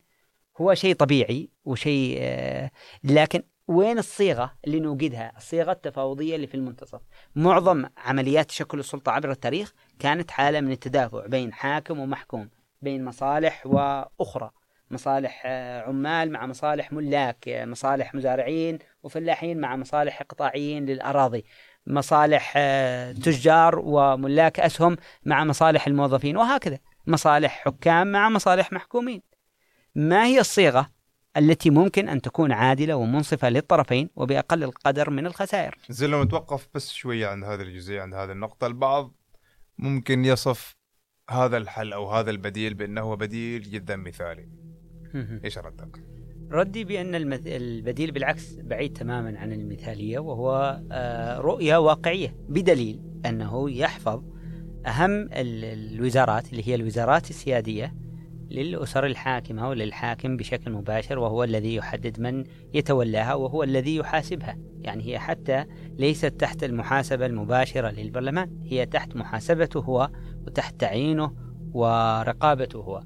[0.60, 2.70] هو شيء طبيعي وشيء آه،
[3.04, 7.00] لكن وين الصيغة اللي نوجدها؟ الصيغة التفاوضية اللي في المنتصف.
[7.36, 12.50] معظم عمليات تشكل السلطة عبر التاريخ كانت حالة من التدافع بين حاكم ومحكوم
[12.82, 14.50] بين مصالح وأخرى.
[14.90, 21.44] مصالح آه، عمال مع مصالح ملاك آه، مصالح مزارعين وفلاحين مع مصالح قطاعيين للأراضي.
[21.86, 22.52] مصالح
[23.12, 26.78] تجار وملاك أسهم مع مصالح الموظفين وهكذا.
[27.06, 29.22] مصالح حكام مع مصالح محكومين.
[29.94, 30.90] ما هي الصيغة
[31.36, 35.78] التي ممكن أن تكون عادلة ومنصفة للطرفين وبأقل القدر من الخسائر.
[35.90, 39.14] زي لو نتوقف بس شوية عند هذه الجزئية عند هذه النقطة البعض
[39.78, 40.76] ممكن يصف
[41.30, 44.48] هذا الحل أو هذا البديل بأنه بديل جدا مثالي.
[45.44, 46.04] إيش ردك؟
[46.50, 47.14] ردي بأن
[47.46, 54.24] البديل بالعكس بعيد تماما عن المثالية وهو آه، رؤية واقعية بدليل أنه يحفظ
[54.86, 57.94] أهم الوزارات اللي هي الوزارات السيادية
[58.52, 64.58] للأسر الحاكمة وللحاكم بشكل مباشر وهو الذي يحدد من يتولاها وهو الذي يحاسبها.
[64.80, 65.64] يعني هي حتى
[65.98, 70.10] ليست تحت المحاسبة المباشرة للبرلمان هي تحت محاسبته هو
[70.46, 71.32] وتحت تعيينه
[71.72, 73.02] ورقابته هو.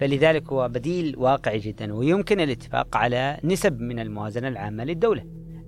[0.00, 5.24] فلذلك هو بديل واقعي جدا ويمكن الاتفاق على نسب من الموازنة العامة للدولة.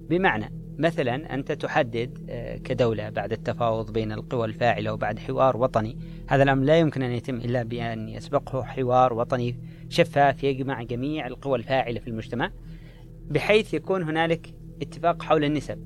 [0.08, 5.98] بمعنى مثلا أنت تحدد آه، كدولة بعد التفاوض بين القوى الفاعلة وبعد حوار وطني.
[6.28, 9.56] هذا الأمر لا يمكن أن يتم إلا بأن يسبقه حوار وطني
[9.88, 12.50] شفاف يجمع جميع القوى الفاعلة في المجتمع
[13.28, 15.78] بحيث يكون هنالك اتفاق حول النسب.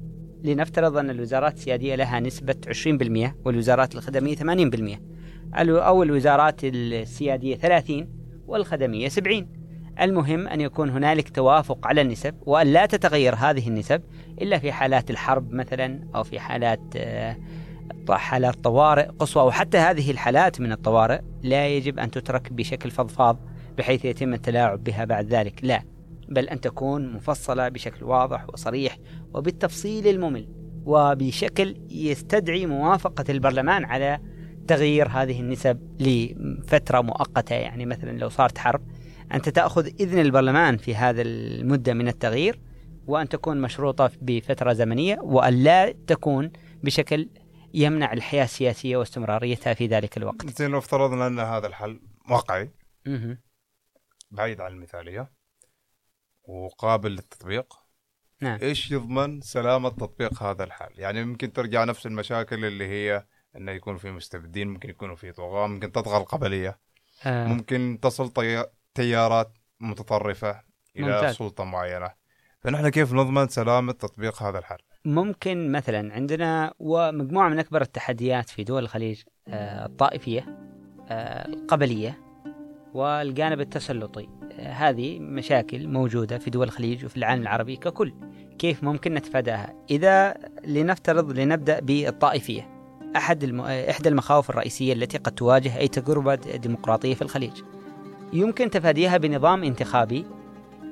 [0.45, 5.01] لنفترض أن الوزارات السيادية لها نسبة 20% والوزارات الخدمية 80%
[5.55, 8.09] أو الوزارات السيادية 30
[8.47, 9.64] والخدمية 70
[10.01, 14.03] المهم أن يكون هنالك توافق على النسب وأن لا تتغير هذه النسب
[14.43, 17.37] إلا في حالات الحرب مثلا أو في حالات آه،
[18.11, 23.39] حالات طوارئ قصوى وحتى هذه الحالات من الطوارئ لا يجب أن تترك بشكل فضفاض
[23.79, 25.83] بحيث يتم التلاعب بها بعد ذلك لا
[26.29, 28.99] بل أن تكون مفصلة بشكل واضح وصريح
[29.35, 30.49] وبالتفصيل الممل
[30.87, 34.19] وبشكل يستدعي موافقة البرلمان على
[34.69, 38.81] تغيير هذه النسب لفترة مؤقتة يعني مثلا لو صارت حرب.
[39.33, 42.61] أنت تأخذ إذن البرلمان في هذا المدة من التغيير
[43.07, 47.29] وأن تكون مشروطة بفترة زمنية وأن لا تكون بشكل
[47.75, 52.71] يمنع الحياة السياسية واستمراريتها في ذلك الوقت زين لو افترضنا أن هذا الحل واقعي
[54.31, 55.31] بعيد عن المثالية
[56.45, 57.85] وقابل للتطبيق
[58.41, 58.59] نعم.
[58.63, 63.97] إيش يضمن سلامة تطبيق هذا الحل؟ يعني ممكن ترجع نفس المشاكل اللي هي إنه يكون
[63.97, 66.79] في مستبدين، ممكن يكونوا في طغاة، ممكن تطغى القبلية.
[67.25, 67.47] آه.
[67.47, 68.65] ممكن تصل طي...
[68.95, 70.61] تيارات متطرفة
[70.97, 71.35] إلى ممتاز.
[71.35, 72.11] سلطة معينة.
[72.61, 78.65] فنحن كيف نضمن سلامة تطبيق هذا الحل؟ ممكن مثلا عندنا ومجموعة من أكبر التحديات في
[78.65, 80.59] دول الخليج آه، الطائفية
[81.09, 82.19] آه، القبلية
[82.95, 84.29] والجانب التسلطي
[84.59, 88.15] هذه مشاكل موجودة في دول الخليج وفي العالم العربي ككل
[88.59, 92.69] كيف ممكن نتفاداها إذا لنفترض لنبدأ بالطائفية
[93.17, 93.61] أحد الم...
[93.61, 97.63] إحدى المخاوف الرئيسية التي قد تواجه أي تجربة ديمقراطية في الخليج
[98.35, 100.27] يمكن تفاديها بنظام انتخابي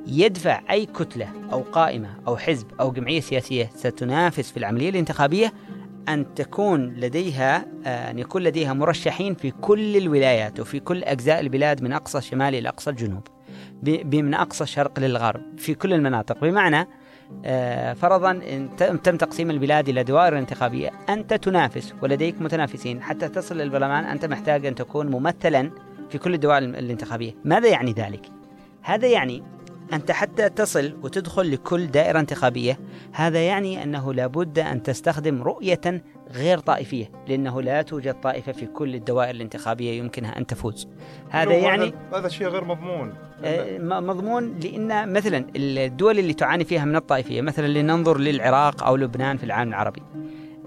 [0.07, 5.53] يدفع أي كتلة أو قائمة أو حزب أو جمعية سياسية ستنافس في العملية الانتخابية
[6.09, 11.83] أن تكون لديها آه، أن يكون لديها مرشحين في كل الولايات وفي كل أجزاء البلاد
[11.83, 13.23] من أقصى الشمال إلى أقصى الجنوب
[14.15, 16.41] من أقصى الشرق للغرب في كل المناطق.
[16.41, 16.89] بمعنى
[17.45, 18.33] آه، فرضا
[19.05, 23.03] تم تقسيم البلاد إلى دوائر انتخابية أنت تنافس ولديك متنافسين.
[23.03, 25.71] حتى تصل للبرلمان أنت محتاج أن تكون ممثلا
[26.13, 27.35] في كل الدوائر الانتخابية.
[27.45, 28.27] ماذا يعني ذلك؟
[28.83, 29.43] هذا يعني
[29.93, 32.79] أنت حتى تصل وتدخل لكل دائرة انتخابية.
[33.13, 38.95] هذا يعني أنه لابد أن تستخدم رؤية غير طائفية لأنه لا توجد طائفة في كل
[38.95, 40.89] الدوائر الانتخابية يمكنها أن تفوز.
[41.31, 43.15] هذا يعني هذا شيء غير مضمون.
[43.45, 49.37] آه، مضمون لأن مثلا الدول اللي تعاني فيها من الطائفية مثلا لننظر للعراق أو لبنان
[49.37, 50.03] في العالم العربي.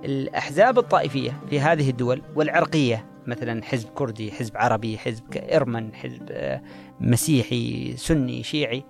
[0.06, 6.62] الأحزاب الطائفية في هذه الدول والعرقية مثلا حزب كردي حزب عربي حزب إرمن حزب آه،
[7.00, 8.84] مسيحي سني شيعي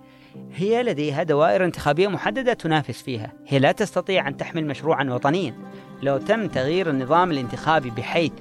[0.54, 3.32] هي لديها دوائر انتخابية محددة تنافس فيها.
[3.46, 5.54] هي لا تستطيع أن تحمل مشروعا وطنيا.
[6.02, 8.32] لو تم تغيير النظام الانتخابي بحيث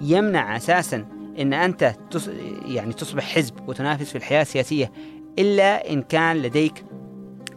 [0.00, 1.06] يمنع أساسا
[1.38, 2.30] أن أنت تص...
[2.66, 4.92] يعني تصبح حزب وتنافس في الحياة السياسية
[5.38, 6.84] إلا إن كان لديك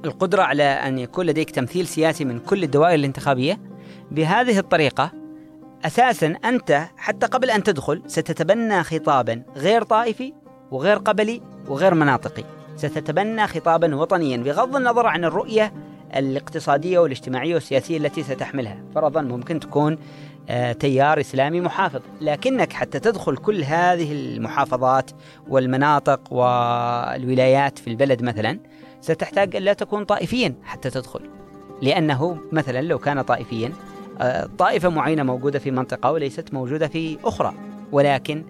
[0.06, 3.60] القدرة على أن يكون لديك تمثيل سياسي من كل الدوائر الانتخابية
[4.12, 5.12] بهذه الطريقة
[5.86, 10.34] أساسا أنت حتى قبل أن تدخل ستتبنى خطابا غير طائفي
[10.72, 12.44] وغير قبلي وغير مناطقي.
[12.76, 15.74] ستتبنى خطابا وطنيا بغض النظر عن الرؤية
[16.16, 18.84] الاقتصادية والاجتماعية والسياسية التي ستحملها.
[18.96, 19.98] فرضا ممكن تكون
[20.50, 22.02] آه، تيار إسلامي محافظ.
[22.22, 25.12] لكنك حتى تدخل كل هذه المحافظات
[25.48, 28.60] والمناطق والولايات في البلد مثلا
[29.02, 31.30] ستحتاج أن لا تكون طائفيا حتى تدخل.
[31.82, 33.74] لأنه مثلا لو كان طائفيا
[34.58, 37.54] طائفة معينة موجودة في منطقة وليست موجودة في أخرى.
[37.92, 38.44] ولكن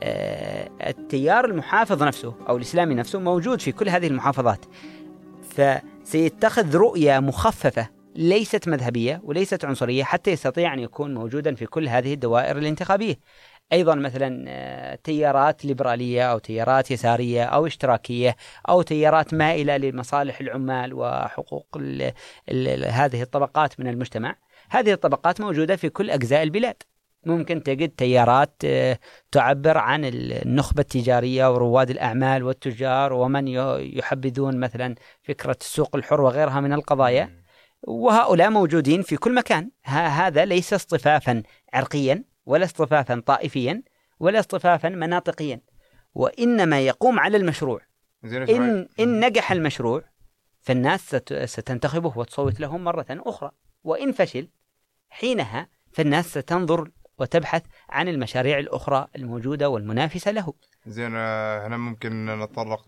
[0.00, 4.64] آه، التيار المحافظ نفسه أو الإسلامي نفسه موجود في كل هذه المحافظات.
[5.50, 12.14] فسيتخذ رؤية مخففة ليست مذهبية وليست عنصرية حتى يستطيع أن يكون موجودا في كل هذه
[12.14, 13.14] الدوائر الانتخابية.
[13.72, 18.36] أيضا مثلا آه، تيارات ليبرالية أو تيارات يسارية أو اشتراكية
[18.68, 21.78] أو تيارات مائلة لمصالح العمال وحقوق
[22.88, 24.36] هذه الطبقات من المجتمع.
[24.70, 26.82] هذه الطبقات موجودة في كل أجزاء البلاد.
[27.26, 28.98] ممكن تجد تيارات آه،
[29.32, 33.48] تعبر عن النخبة التجارية ورواد الأعمال والتجار ومن
[33.98, 37.42] يحبذون مثلا فكرة السوق الحر وغيرها من القضايا.
[37.82, 39.70] وهؤلاء موجودين في كل مكان.
[39.84, 41.42] هذا ليس اصطفافا
[41.74, 43.82] عرقيا ولا اصطفافا طائفيا
[44.20, 45.60] ولا اصطفافا مناطقيا.
[46.14, 47.80] وإنما يقوم على المشروع.
[48.24, 50.02] إن, إن نجح المشروع
[50.60, 53.50] فالناس ستنتخبه وتصوت له مرة أخرى.
[53.86, 54.48] وإن فشل
[55.08, 60.54] حينها فالناس ستنظر وتبحث عن المشاريع الأخرى الموجودة والمنافسة له.
[60.86, 62.84] زين آه، هنا ممكن نتطرق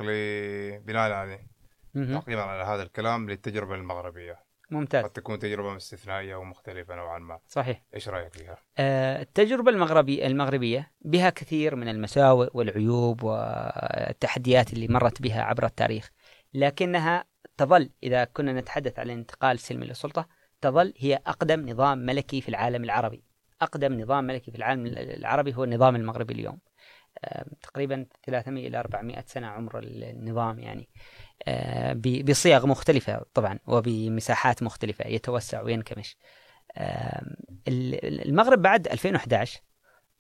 [0.86, 1.46] بناء عليه
[1.94, 4.48] تقريبا على هذا الكلام للتجربة المغربية.
[4.70, 5.04] ممتاز.
[5.04, 7.38] قد تكون تجربة استثنائية ومختلفة نوعا ما.
[7.46, 7.82] صحيح.
[7.94, 15.22] إيش رأيك فيها؟ آه، التجربة المغربية المغربية بها كثير من المساوئ والعيوب والتحديات اللي مرت
[15.22, 16.10] بها عبر التاريخ
[16.54, 17.24] لكنها
[17.56, 22.84] تظل إذا كنا نتحدث عن الانتقال السلمي للسلطة تظل هي أقدم نظام ملكي في العالم
[22.84, 23.22] العربي.
[23.62, 26.58] أقدم نظام ملكي في العالم العربي هو النظام المغربي اليوم.
[27.62, 30.88] تقريبا 300 إلى 400 سنة عمر النظام يعني.
[31.48, 35.06] آه، بصيغ مختلفة طبعا وبمساحات مختلفة.
[35.06, 36.16] يتوسع وينكمش.
[37.68, 39.60] المغرب بعد 2011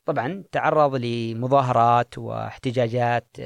[0.04, 3.36] طبعا تعرض لمظاهرات واحتجاجات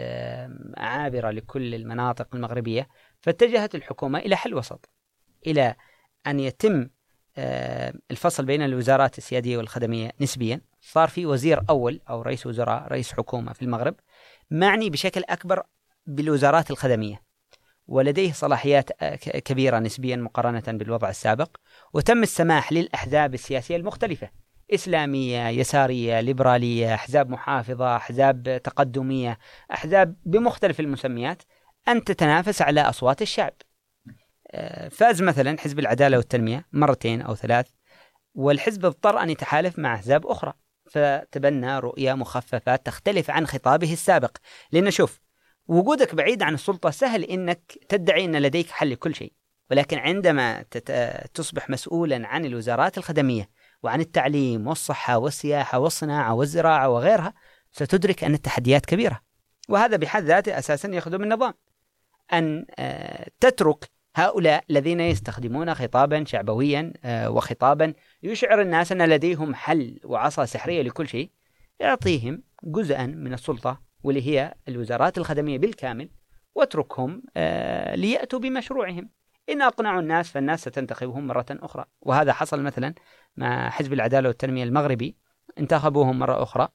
[0.77, 2.89] عابرة لكل المناطق المغربية
[3.21, 4.91] فاتجهت الحكومة إلى حل وسط
[5.47, 5.77] إلى
[6.27, 6.89] أن يتم
[8.11, 10.61] الفصل بين الوزارات السيادية والخدمية نسبيا.
[10.81, 13.95] صار في وزير أول أو رئيس وزراء رئيس حكومة في المغرب
[14.51, 15.63] معني بشكل أكبر
[16.07, 17.23] بالوزارات الخدمية.
[17.87, 18.91] ولديه صلاحيات
[19.25, 21.57] كبيرة نسبيا مقارنة بالوضع السابق.
[21.93, 24.31] وتم السماح للأحزاب السياسية المختلفة
[24.75, 29.39] إسلامية يسارية ليبرالية أحزاب محافظة أحزاب تقدمية
[29.73, 31.43] أحزاب بمختلف المسميات
[31.89, 33.53] أن تتنافس على أصوات الشعب.
[33.53, 33.72] آه،
[34.91, 37.67] فاز مثلا حزب العدالة والتنمية مرتين أو ثلاث
[38.35, 40.53] والحزب اضطر أن يتحالف مع أحزاب أخرى.
[40.91, 44.37] فتبنى رؤية مخففة تختلف عن خطابه السابق.
[44.73, 45.21] لأن شوف
[45.67, 49.33] وجودك بعيد عن السلطة سهل إنك تدعي أن لديك حل لكل شيء.
[49.71, 50.63] ولكن عندما
[51.35, 53.51] تصبح مسؤولا عن الوزارات الخدمية
[53.83, 57.35] وعن التعليم والصحة والسياحة والصناعة والزراعة وغيرها
[57.73, 59.21] ستدرك أن التحديات كبيرة.
[59.69, 61.55] وهذا بحد ذاته أساسا يخدم النظام.
[62.33, 70.01] أن آه، تترك هؤلاء الذين يستخدمون خطابا شعبويا آه، وخطابا يشعر الناس أن لديهم حل
[70.05, 71.31] وعصا سحرية لكل شيء
[71.81, 76.11] يعطيهم جزءا من السلطة واللي هي الوزارات الخدمية بالكامل
[76.55, 79.11] واتركهم آه، ليأتوا بمشروعهم.
[79.49, 81.85] إن أقنعوا الناس فالناس ستنتخبهم مرة أخرى.
[82.01, 82.95] وهذا حصل مثلا
[83.37, 85.17] مع حزب العدالة والتنمية المغربي.
[85.59, 86.69] انتخبوهم مرة أخرى.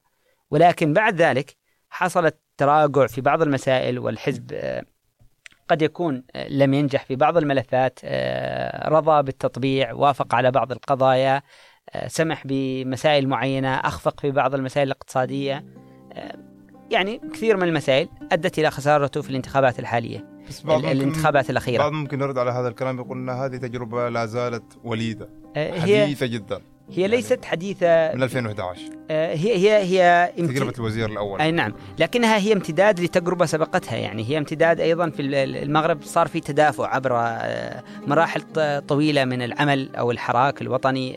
[0.52, 1.58] ولكن بعد ذلك
[1.90, 4.86] حصل تراجع في بعض المسائل والحزب آه،
[5.70, 8.00] قد يكون آه، لم ينجح في بعض الملفات
[8.86, 11.42] رضى بالتطبيع وافق على بعض القضايا
[12.08, 15.66] سمح بمسائل معينة أخفق في بعض المسائل الاقتصادية
[16.92, 21.78] يعني كثير من المسائل أدت إلى خسارته في الانتخابات الحالية بس بعض الانتخابات الأخيرة.
[21.78, 26.04] بعض ممكن يرد على هذا الكلام يقول إن هذه تجربة لا زالت وليدة آه، هي
[26.04, 26.62] حديثة جدا.
[26.92, 31.42] هي يعني ليست حديثة من 2011 آه، هي هي هي تجربة الوزير الأول.
[31.42, 31.74] أي نعم.
[32.00, 37.12] لكنها هي امتداد لتجربة سبقتها يعني هي امتداد أيضا في المغرب صار في تدافع عبر
[37.16, 38.42] آه، مراحل
[38.88, 41.14] طويلة من العمل أو الحراك الوطني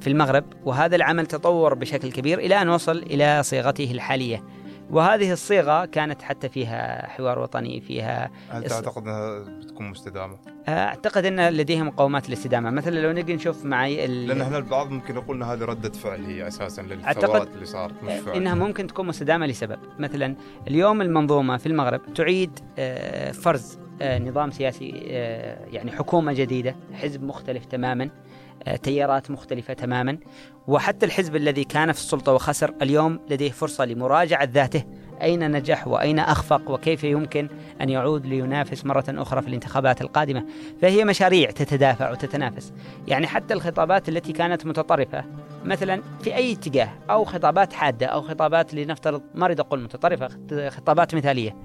[0.00, 0.44] في المغرب.
[0.64, 4.44] وهذا العمل تطور بشكل كبير إلى أن وصل إلى صيغته الحالية.
[4.90, 10.36] وهذه الصيغة كانت حتى فيها حوار وطني فيها هل تعتقد أنها بتكون مستدامة؟
[10.68, 14.26] أعتقد أن لديها مقومات الاستدامة مثلا لو نجي نشوف معي ال...
[14.26, 18.12] لأن إحنا البعض ممكن يقول أن هذه ردة فعل هي أساسا للثورات اللي صارت مش
[18.12, 19.78] فعل إنها ممكن تكون مستدامة لسبب.
[19.98, 20.36] مثلا
[20.68, 27.22] اليوم المنظومة في المغرب تعيد آه، فرز آه، نظام سياسي آه، يعني حكومة جديدة حزب
[27.22, 28.10] مختلف تماما.
[28.82, 30.18] تيارات مختلفة تماما.
[30.66, 34.84] وحتى الحزب الذي كان في السلطة وخسر اليوم لديه فرصة لمراجعة ذاته.
[35.22, 37.48] أين نجح وأين أخفق؟ وكيف يمكن
[37.80, 40.44] أن يعود لينافس مرة أخرى في الانتخابات القادمة؟
[40.82, 42.72] فهي مشاريع تتدافع وتتنافس.
[43.08, 45.24] يعني حتى الخطابات التي كانت متطرفة
[45.64, 50.28] مثلا في أي اتجاه أو خطابات حادة أو خطابات لنفترض ما أريد أقول متطرفة
[50.68, 51.56] خطابات مثالية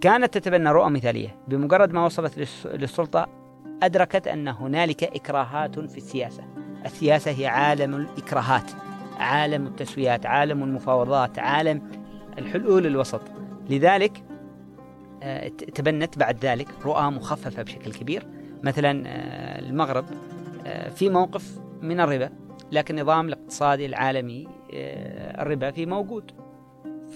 [0.00, 1.36] كانت تتبنى رؤى مثالية.
[1.48, 3.45] بمجرد ما وصلت للسلطة
[3.82, 6.44] أدركت أن هنالك إكراهات في السياسة.
[6.86, 8.70] السياسة هي عالم الإكراهات
[9.18, 11.82] عالم التسويات عالم المفاوضات عالم
[12.38, 13.20] الحلول الوسط.
[13.70, 14.22] لذلك
[15.22, 18.26] آه، تبنت بعد ذلك رؤى مخففة بشكل كبير.
[18.62, 20.04] مثلا آه، المغرب
[20.66, 22.30] آه، في موقف من الربا
[22.72, 24.48] لكن النظام الاقتصادي العالمي
[25.38, 26.30] الربا فيه موجود.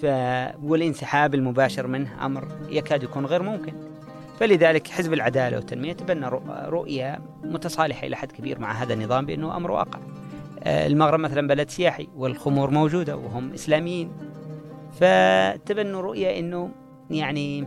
[0.03, 0.05] ف...
[0.63, 3.90] والانسحاب المباشر منه أمر يكاد يكون غير ممكن.
[4.41, 9.71] فلذلك حزب العدالة والتنمية تبنى رؤية متصالحة إلى حد كبير مع هذا النظام بأنه أمر
[9.71, 9.99] واقع.
[10.67, 14.13] المغرب مثلا بلد سياحي والخمور موجودة وهم إسلاميين.
[14.93, 16.71] فتبنوا رؤية أنه
[17.11, 17.67] يعني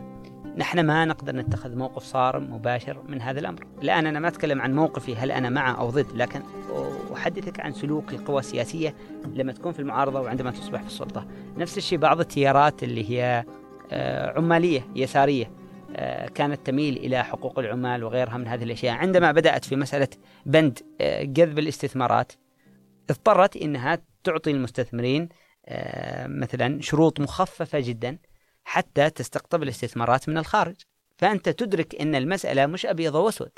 [0.56, 3.66] نحن ما نقدر نتخذ موقف صارم مباشر من هذا الأمر.
[3.82, 6.40] الآن أنا ما أتكلم عن موقفي هل أنا مع أو ضد لكن
[7.14, 8.94] أحدثك عن سلوك القوى السياسية
[9.34, 11.26] لما تكون في المعارضة وعندما تصبح في السلطة.
[11.56, 13.44] نفس الشيء بعض التيارات اللي هي
[13.92, 15.44] آه، عمالية يسارية.
[15.44, 15.63] آه،
[16.34, 18.94] كانت تميل إلى حقوق العمال وغيرها من هذه الأشياء.
[18.94, 20.08] عندما بدأت في مسألة
[20.46, 22.32] بند آه، جذب الاستثمارات
[23.10, 25.28] اضطرت أنها تعطي المستثمرين
[25.66, 28.18] آه، مثلا شروط مخففة جدا
[28.64, 30.76] حتى تستقطب الاستثمارات من الخارج.
[31.18, 33.52] فأنت تدرك أن المسألة مش أبيض وأسود.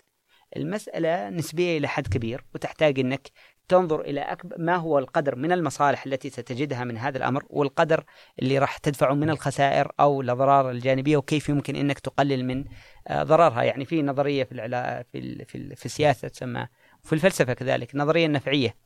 [0.56, 3.30] المسألة نسبية إلى حد كبير وتحتاج أنك
[3.68, 8.04] تنظر إلى أكبر ما هو القدر من المصالح التي ستجدها من هذا الأمر والقدر
[8.42, 12.64] اللي راح تدفعه من الخسائر أو الأضرار الجانبية وكيف يمكن أنك تقلل من
[13.08, 16.66] آه، ضررها؟ يعني في نظرية في العلا في في, في السياسة تسمى
[17.04, 18.76] وفي الفلسفة كذلك نظرية النفعية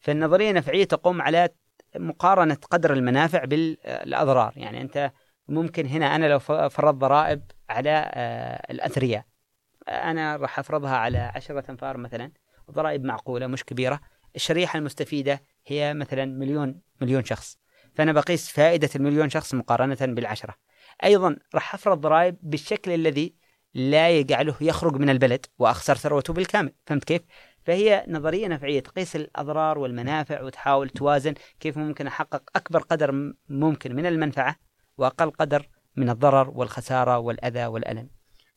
[0.00, 1.48] فالنظرية النفعية تقوم على
[1.96, 5.12] مقارنة قدر المنافع بالأضرار يعني أنت
[5.48, 9.24] ممكن هنا أنا لو فرضت ضرائب على آه، الأثرياء
[9.88, 12.32] أنا راح أفرضها على عشرة أنفار مثلا.
[12.72, 14.00] ضرائب معقولة مش كبيرة
[14.36, 17.58] الشريحة المستفيدة هي مثلا مليون مليون شخص.
[17.94, 20.54] فأنا بقيس فائدة المليون شخص مقارنة بالعشرة.
[21.04, 23.34] أيضا راح أفرض ضرائب بالشكل الذي
[23.74, 26.72] لا يجعله يخرج من البلد وأخسر ثروته بالكامل.
[26.86, 27.22] فهمت كيف؟
[27.64, 34.06] فهي نظرية نفعية تقيس الأضرار والمنافع وتحاول توازن كيف ممكن أحقق أكبر قدر ممكن من
[34.06, 34.56] المنفعة
[34.98, 38.10] وأقل قدر من الضرر والخسارة والأذى والألم.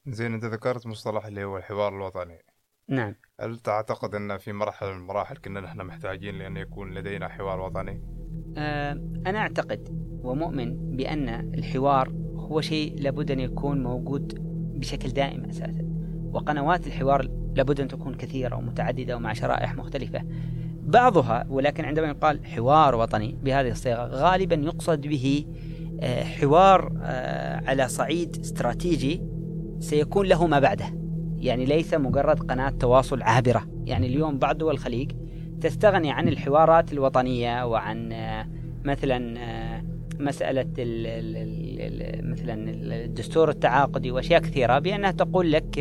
[0.08, 2.55] زين أنت ذكرت مصطلح اللي هو الحوار الوطني.
[2.90, 3.16] نعم.
[3.40, 8.02] هل تعتقد أن في مرحلة من المراحل كنا نحن محتاجين لأن يكون لدينا حوار وطني؟
[8.58, 8.92] آه
[9.28, 9.90] أنا أعتقد
[10.24, 14.34] ومؤمن بأن الحوار هو شيء لابد أن يكون موجود
[14.80, 15.86] بشكل دائم أساسا.
[16.34, 20.22] وقنوات الحوار لابد أن تكون كثيرة ومتعددة ومع شرائح مختلفة.
[20.82, 25.46] بعضها ولكن عندما يقال حوار وطني بهذه الصيغة غالبا يقصد به
[26.02, 29.24] آه، حوار آه، على صعيد استراتيجي
[29.80, 31.05] سيكون له ما بعده.
[31.40, 33.68] يعني ليس مجرد قناة تواصل عابرة.
[33.86, 35.12] يعني اليوم بعض دول الخليج
[35.62, 38.48] تستغني عن الحوارات الوطنية وعن آه،
[38.86, 39.36] مثلا
[40.20, 40.66] مسألة
[42.24, 42.54] مثلا
[43.06, 45.80] الدستور التعاقدي وأشياء كثيرة بأنها تقول لك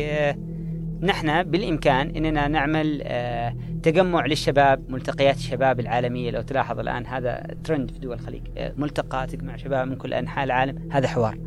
[1.01, 6.31] نحن بالإمكان أننا نعمل آه، تجمع للشباب ملتقيات الشباب العالمية.
[6.31, 10.43] لو تلاحظ الآن هذا ترند في دول الخليج آه، ملتقى تجمع شباب من كل أنحاء
[10.43, 10.89] العالم.
[10.91, 11.37] هذا حوار.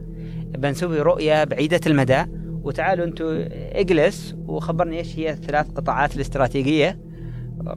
[0.58, 2.24] بنسوي رؤية بعيدة المدى
[2.68, 6.98] وتعالوا أنتم اجلس وخبرني إيش هي الثلاث قطاعات الاستراتيجية.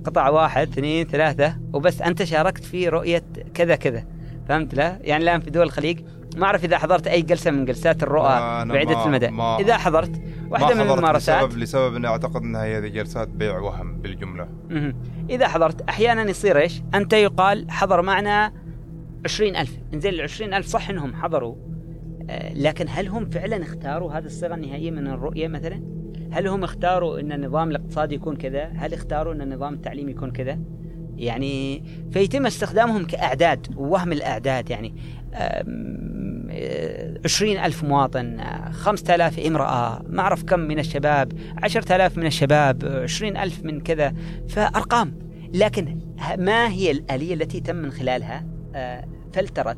[0.06, 2.02] قطاع واحد اثنين ثلاثة وبس.
[2.02, 3.24] أنت شاركت في رؤية
[3.54, 4.04] كذا كذا.
[4.48, 6.00] فهمت لا؟ يعني الآن في دول الخليج
[6.38, 9.28] ما أعرف إذا حضرت أي جلسة من جلسات الرؤى بعيدة المدى.
[9.28, 11.44] ما إذا حضرت واحدة من الممارسات.
[11.44, 14.48] لسبب لسبب إني أعتقد إنها هي جلسات بيع وهم بالجملة.
[15.30, 18.54] إذا حضرت أحيانا يصير إيش؟ أنت يقال حضر معنا
[19.26, 19.78] عشرين ألف.
[19.94, 21.56] إنزين العشرين ألف صح إنهم حضروا.
[21.56, 21.71] آه،
[22.56, 25.82] لكن هل هم فعلا اختاروا هذه الصيغة النهائية من الرؤية مثلا؟
[26.32, 30.60] هل هم اختاروا إن النظام الاقتصادي يكون كذا؟ هل اختاروا إن النظام التعليمي يكون كذا؟
[31.18, 34.96] يعني فيتم استخدامهم كأعداد ووهم الأعداد يعني
[37.26, 38.38] عشرين ألف مواطن
[38.72, 43.82] خمسة آلاف امرأة ما أعرف كم من الشباب عشرة آلاف من الشباب عشرين ألف من
[43.82, 44.14] كذا
[44.50, 45.20] فأرقام.
[45.54, 46.00] لكن
[46.38, 48.46] ما هي الآلية التي تم من خلالها؟
[48.76, 49.78] آه، فلترة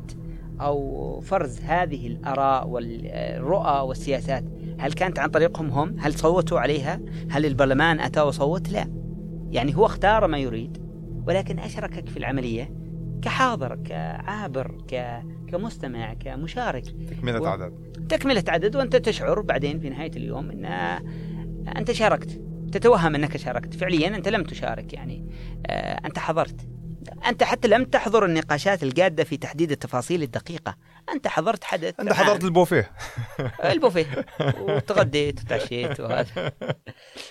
[0.60, 4.44] أو فرز هذه الآراء والرؤى والسياسات
[4.78, 7.00] هل كانت عن طريقهم هم؟ هل صوتوا عليها؟
[7.30, 8.90] هل البرلمان أتى وصوت لا.
[9.50, 10.78] يعني هو اختار ما يريد
[11.26, 12.74] ولكن أشركك في العملية
[13.22, 15.22] كحاضر كعابر ك...
[15.48, 16.84] كمستمع كمشارك.
[16.84, 17.46] تكملة و...
[17.46, 17.72] عدد.
[18.08, 20.64] تكملة عدد وأنت تشعر بعدين في نهاية اليوم أن
[21.76, 22.40] أنت شاركت.
[22.72, 23.74] تتوهم أنك شاركت.
[23.74, 25.26] فعليا أنت لم تشارك يعني.
[25.66, 26.68] آه، أنت حضرت.
[27.26, 30.76] أنت حتى لم تحضر النقاشات الجادة في تحديد التفاصيل الدقيقة.
[31.14, 32.92] أنت حضرت حدث أنت حضرت البوفيه.
[33.64, 34.26] البوفيه.
[34.68, 36.52] وتغديت وتعشيت وهذا.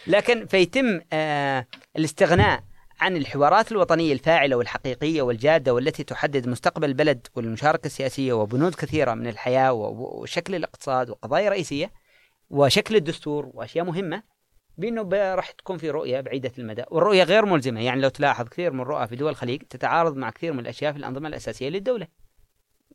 [0.07, 1.67] لكن فيتم آه،
[1.97, 2.63] الاستغناء
[3.01, 9.27] عن الحوارات الوطنية الفاعلة والحقيقية والجادة والتي تحدد مستقبل البلد والمشاركة السياسية وبنود كثيرة من
[9.27, 11.91] الحياة وشكل الاقتصاد وقضايا رئيسية
[12.49, 14.32] وشكل الدستور وأشياء مهمة.
[14.77, 15.01] بأنه
[15.35, 17.81] راح تكون في رؤية بعيدة المدى والرؤية غير ملزمة.
[17.81, 20.97] يعني لو تلاحظ كثير من الرؤى في دول الخليج تتعارض مع كثير من الأشياء في
[20.97, 22.07] الأنظمة الأساسية للدولة.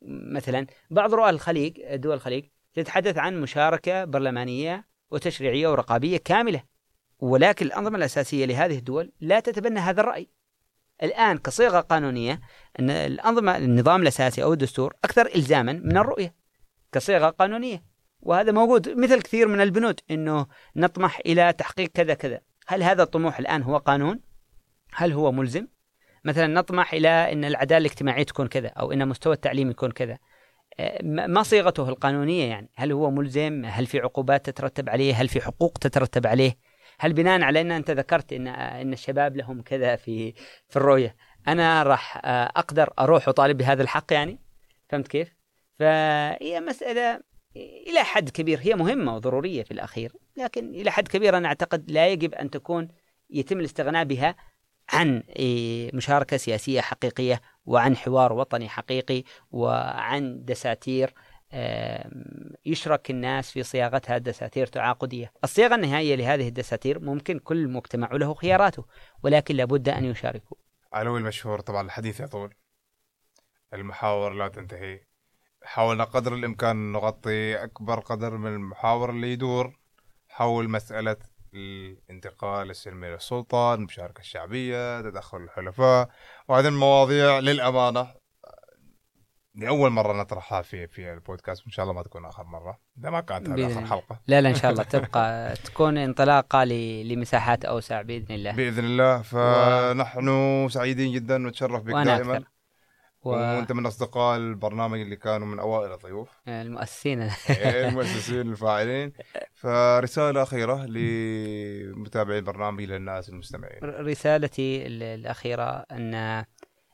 [0.03, 6.63] مثلا بعض رؤى الخليج دول الخليج تتحدث عن مشاركة برلمانية وتشريعية ورقابية كاملة
[7.19, 10.29] ولكن الأنظمة الأساسية لهذه الدول لا تتبنى هذا الرأي.
[11.03, 12.41] الآن كصيغة قانونية
[12.81, 16.35] أن الأنظمة النظام الأساسي أو الدستور أكثر إلزاما من الرؤية
[16.93, 17.88] كصيغة قانونية.
[18.21, 20.47] وهذا موجود مثل كثير من البنود أنه
[20.77, 24.21] نطمح إلى تحقيق كذا كذا هل هذا الطموح الآن هو قانون؟
[24.95, 25.67] هل هو ملزم؟
[26.25, 30.19] مثلا نطمح إلى أن العدالة الاجتماعية تكون كذا أو أن مستوى التعليم يكون كذا
[31.03, 35.79] ما صيغته القانونية يعني هل هو ملزم؟ هل في عقوبات تترتب عليه؟ هل في حقوق
[35.79, 36.59] تترتب عليه؟
[37.01, 40.33] هل بناء على إن أنت ذكرت إن إن الشباب لهم كذا في
[40.69, 41.17] في الرؤية
[41.49, 44.41] أنا راح آه، أقدر أروح أطالب بهذا الحق يعني
[44.89, 45.35] فهمت كيف؟
[45.79, 47.21] فهي مسألة
[47.57, 48.59] إلى حد كبير.
[48.63, 52.89] هي مهمة وضرورية في الأخير لكن إلى حد كبير أنا أعتقد لا يجب أن تكون
[53.31, 54.37] يتم الاستغناء بها
[54.93, 61.15] عن إيه، مشاركة سياسية حقيقية وعن حوار وطني حقيقي وعن دساتير
[62.67, 65.33] يشرك الناس في صياغتها دساتير تعاقدية.
[65.45, 68.85] الصياغة النهائية لهذه الدساتير ممكن كل مجتمع له خياراته
[69.23, 70.57] ولكن لابد أن يشاركوا.
[70.93, 72.55] علوي المشهور طبعا الحديث يطول.
[73.75, 75.01] المحاور لا تنتهي.
[75.69, 79.79] حاولنا قدر الإمكان نغطي أكبر قدر من المحاور اللي يدور
[80.29, 81.17] حول مسألة
[81.55, 86.09] الانتقال السلمي للسلطة المشاركة الشعبية تدخل الحلفاء.
[86.49, 88.07] وهذه المواضيع للأمانة
[89.55, 92.79] لأول مرة نطرحها في في البودكاست وإن شاء الله ما تكون آخر مرة.
[92.99, 94.21] إذا ما كانت هذه آخر حلقة.
[94.27, 96.65] لا لا إن شاء الله تبقى تكون انطلاقة
[97.05, 98.53] لمساحات أوسع بإذن الله.
[98.53, 99.23] بإذن الله.
[99.23, 100.69] فنحن.
[100.71, 102.37] سعيدين جدا ونتشرف بك دائما.
[102.37, 102.58] أكثر.
[103.29, 103.57] و...
[103.57, 106.29] وانت من أصدقاء البرنامج اللي كانوا من أوائل الضيوف.
[106.49, 107.23] المؤسسين.
[107.23, 109.13] إيه، المؤسسين الفاعلين.
[109.55, 113.79] فرسالة أخيرة لمتابعي البرنامج للناس المستمعين.
[113.83, 116.45] رسالتي الأخيرة أن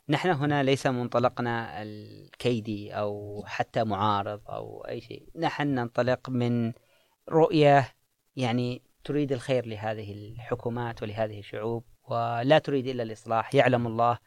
[0.09, 5.29] نحن هنا ليس منطلقنا الكيدي أو حتى معارض أو أي شيء.
[5.37, 6.73] نحن ننطلق من
[7.31, 7.89] رؤية
[8.37, 13.55] يعني تريد الخير لهذه الحكومات ولهذه الشعوب ولا تريد إلا الإصلاح.
[13.55, 14.19] يعلم الله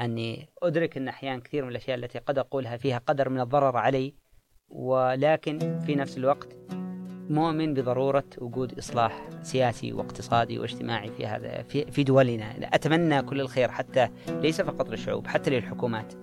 [0.00, 4.14] أني أدرك أن أحيانا كثير من الأشياء التي قد أقولها فيها قدر من الضرر علي
[4.68, 6.56] ولكن في نفس الوقت
[7.30, 12.54] مؤمن بضرورة وجود إصلاح سياسي واقتصادي واجتماعي في هذا في, في دولنا.
[12.74, 16.14] أتمنى كل الخير حتى ليس فقط للشعوب حتى للحكومات.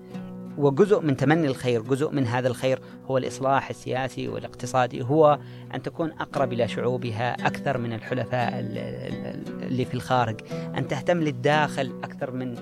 [0.58, 5.38] وجزء من تمني الخير جزء من هذا الخير هو الإصلاح السياسي والاقتصادي هو
[5.74, 10.40] أن تكون أقرب إلى شعوبها أكثر من الحلفاء اللي في الخارج.
[10.52, 12.56] أن تهتم للداخل أكثر من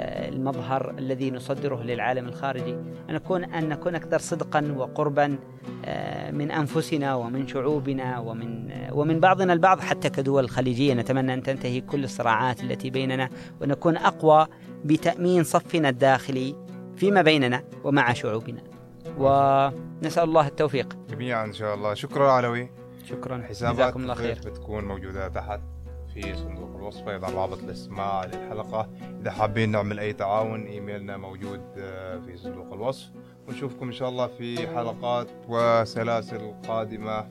[0.00, 2.74] المظهر الذي نصدره للعالم الخارجي.
[3.10, 5.38] أن نكون أن نكون أكثر صدقا وقربا
[5.84, 11.42] آه، من أنفسنا ومن شعوبنا ومن آه، ومن بعضنا البعض حتى كدول خليجية نتمنى أن
[11.42, 13.28] تنتهي كل الصراعات التي بيننا
[13.60, 14.46] ونكون أقوى
[14.84, 16.54] بتأمين صفنا الداخلي
[16.96, 18.62] فيما بيننا ومع شعوبنا.
[19.18, 20.96] ونسأل الله التوفيق.
[21.10, 21.94] جميعا إن شاء الله.
[21.94, 22.70] شكرا علوي.
[23.04, 24.38] شكرا حسابات الله خير.
[24.46, 25.73] بتكون موجودة تحت.
[26.14, 28.88] في صندوق الوصف أيضا رابط الاستماع للحلقة.
[29.20, 33.10] إذا حابين نعمل أي تعاون إيميلنا موجود آه، في صندوق الوصف.
[33.48, 37.26] ونشوفكم إن شاء الله في حلقات وسلاسل قادمة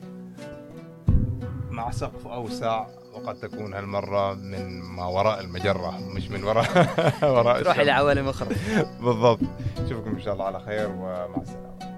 [1.70, 2.86] مع سقف أوسع.
[3.14, 6.66] وقد تكون هالمرة من ما وراء المجرة مش من وراء
[7.36, 8.48] وراء تروح إلى عوالم أخرى.
[9.04, 9.40] بالضبط.
[9.80, 11.93] نشوفكم إن شاء الله على خير ومع السلامة.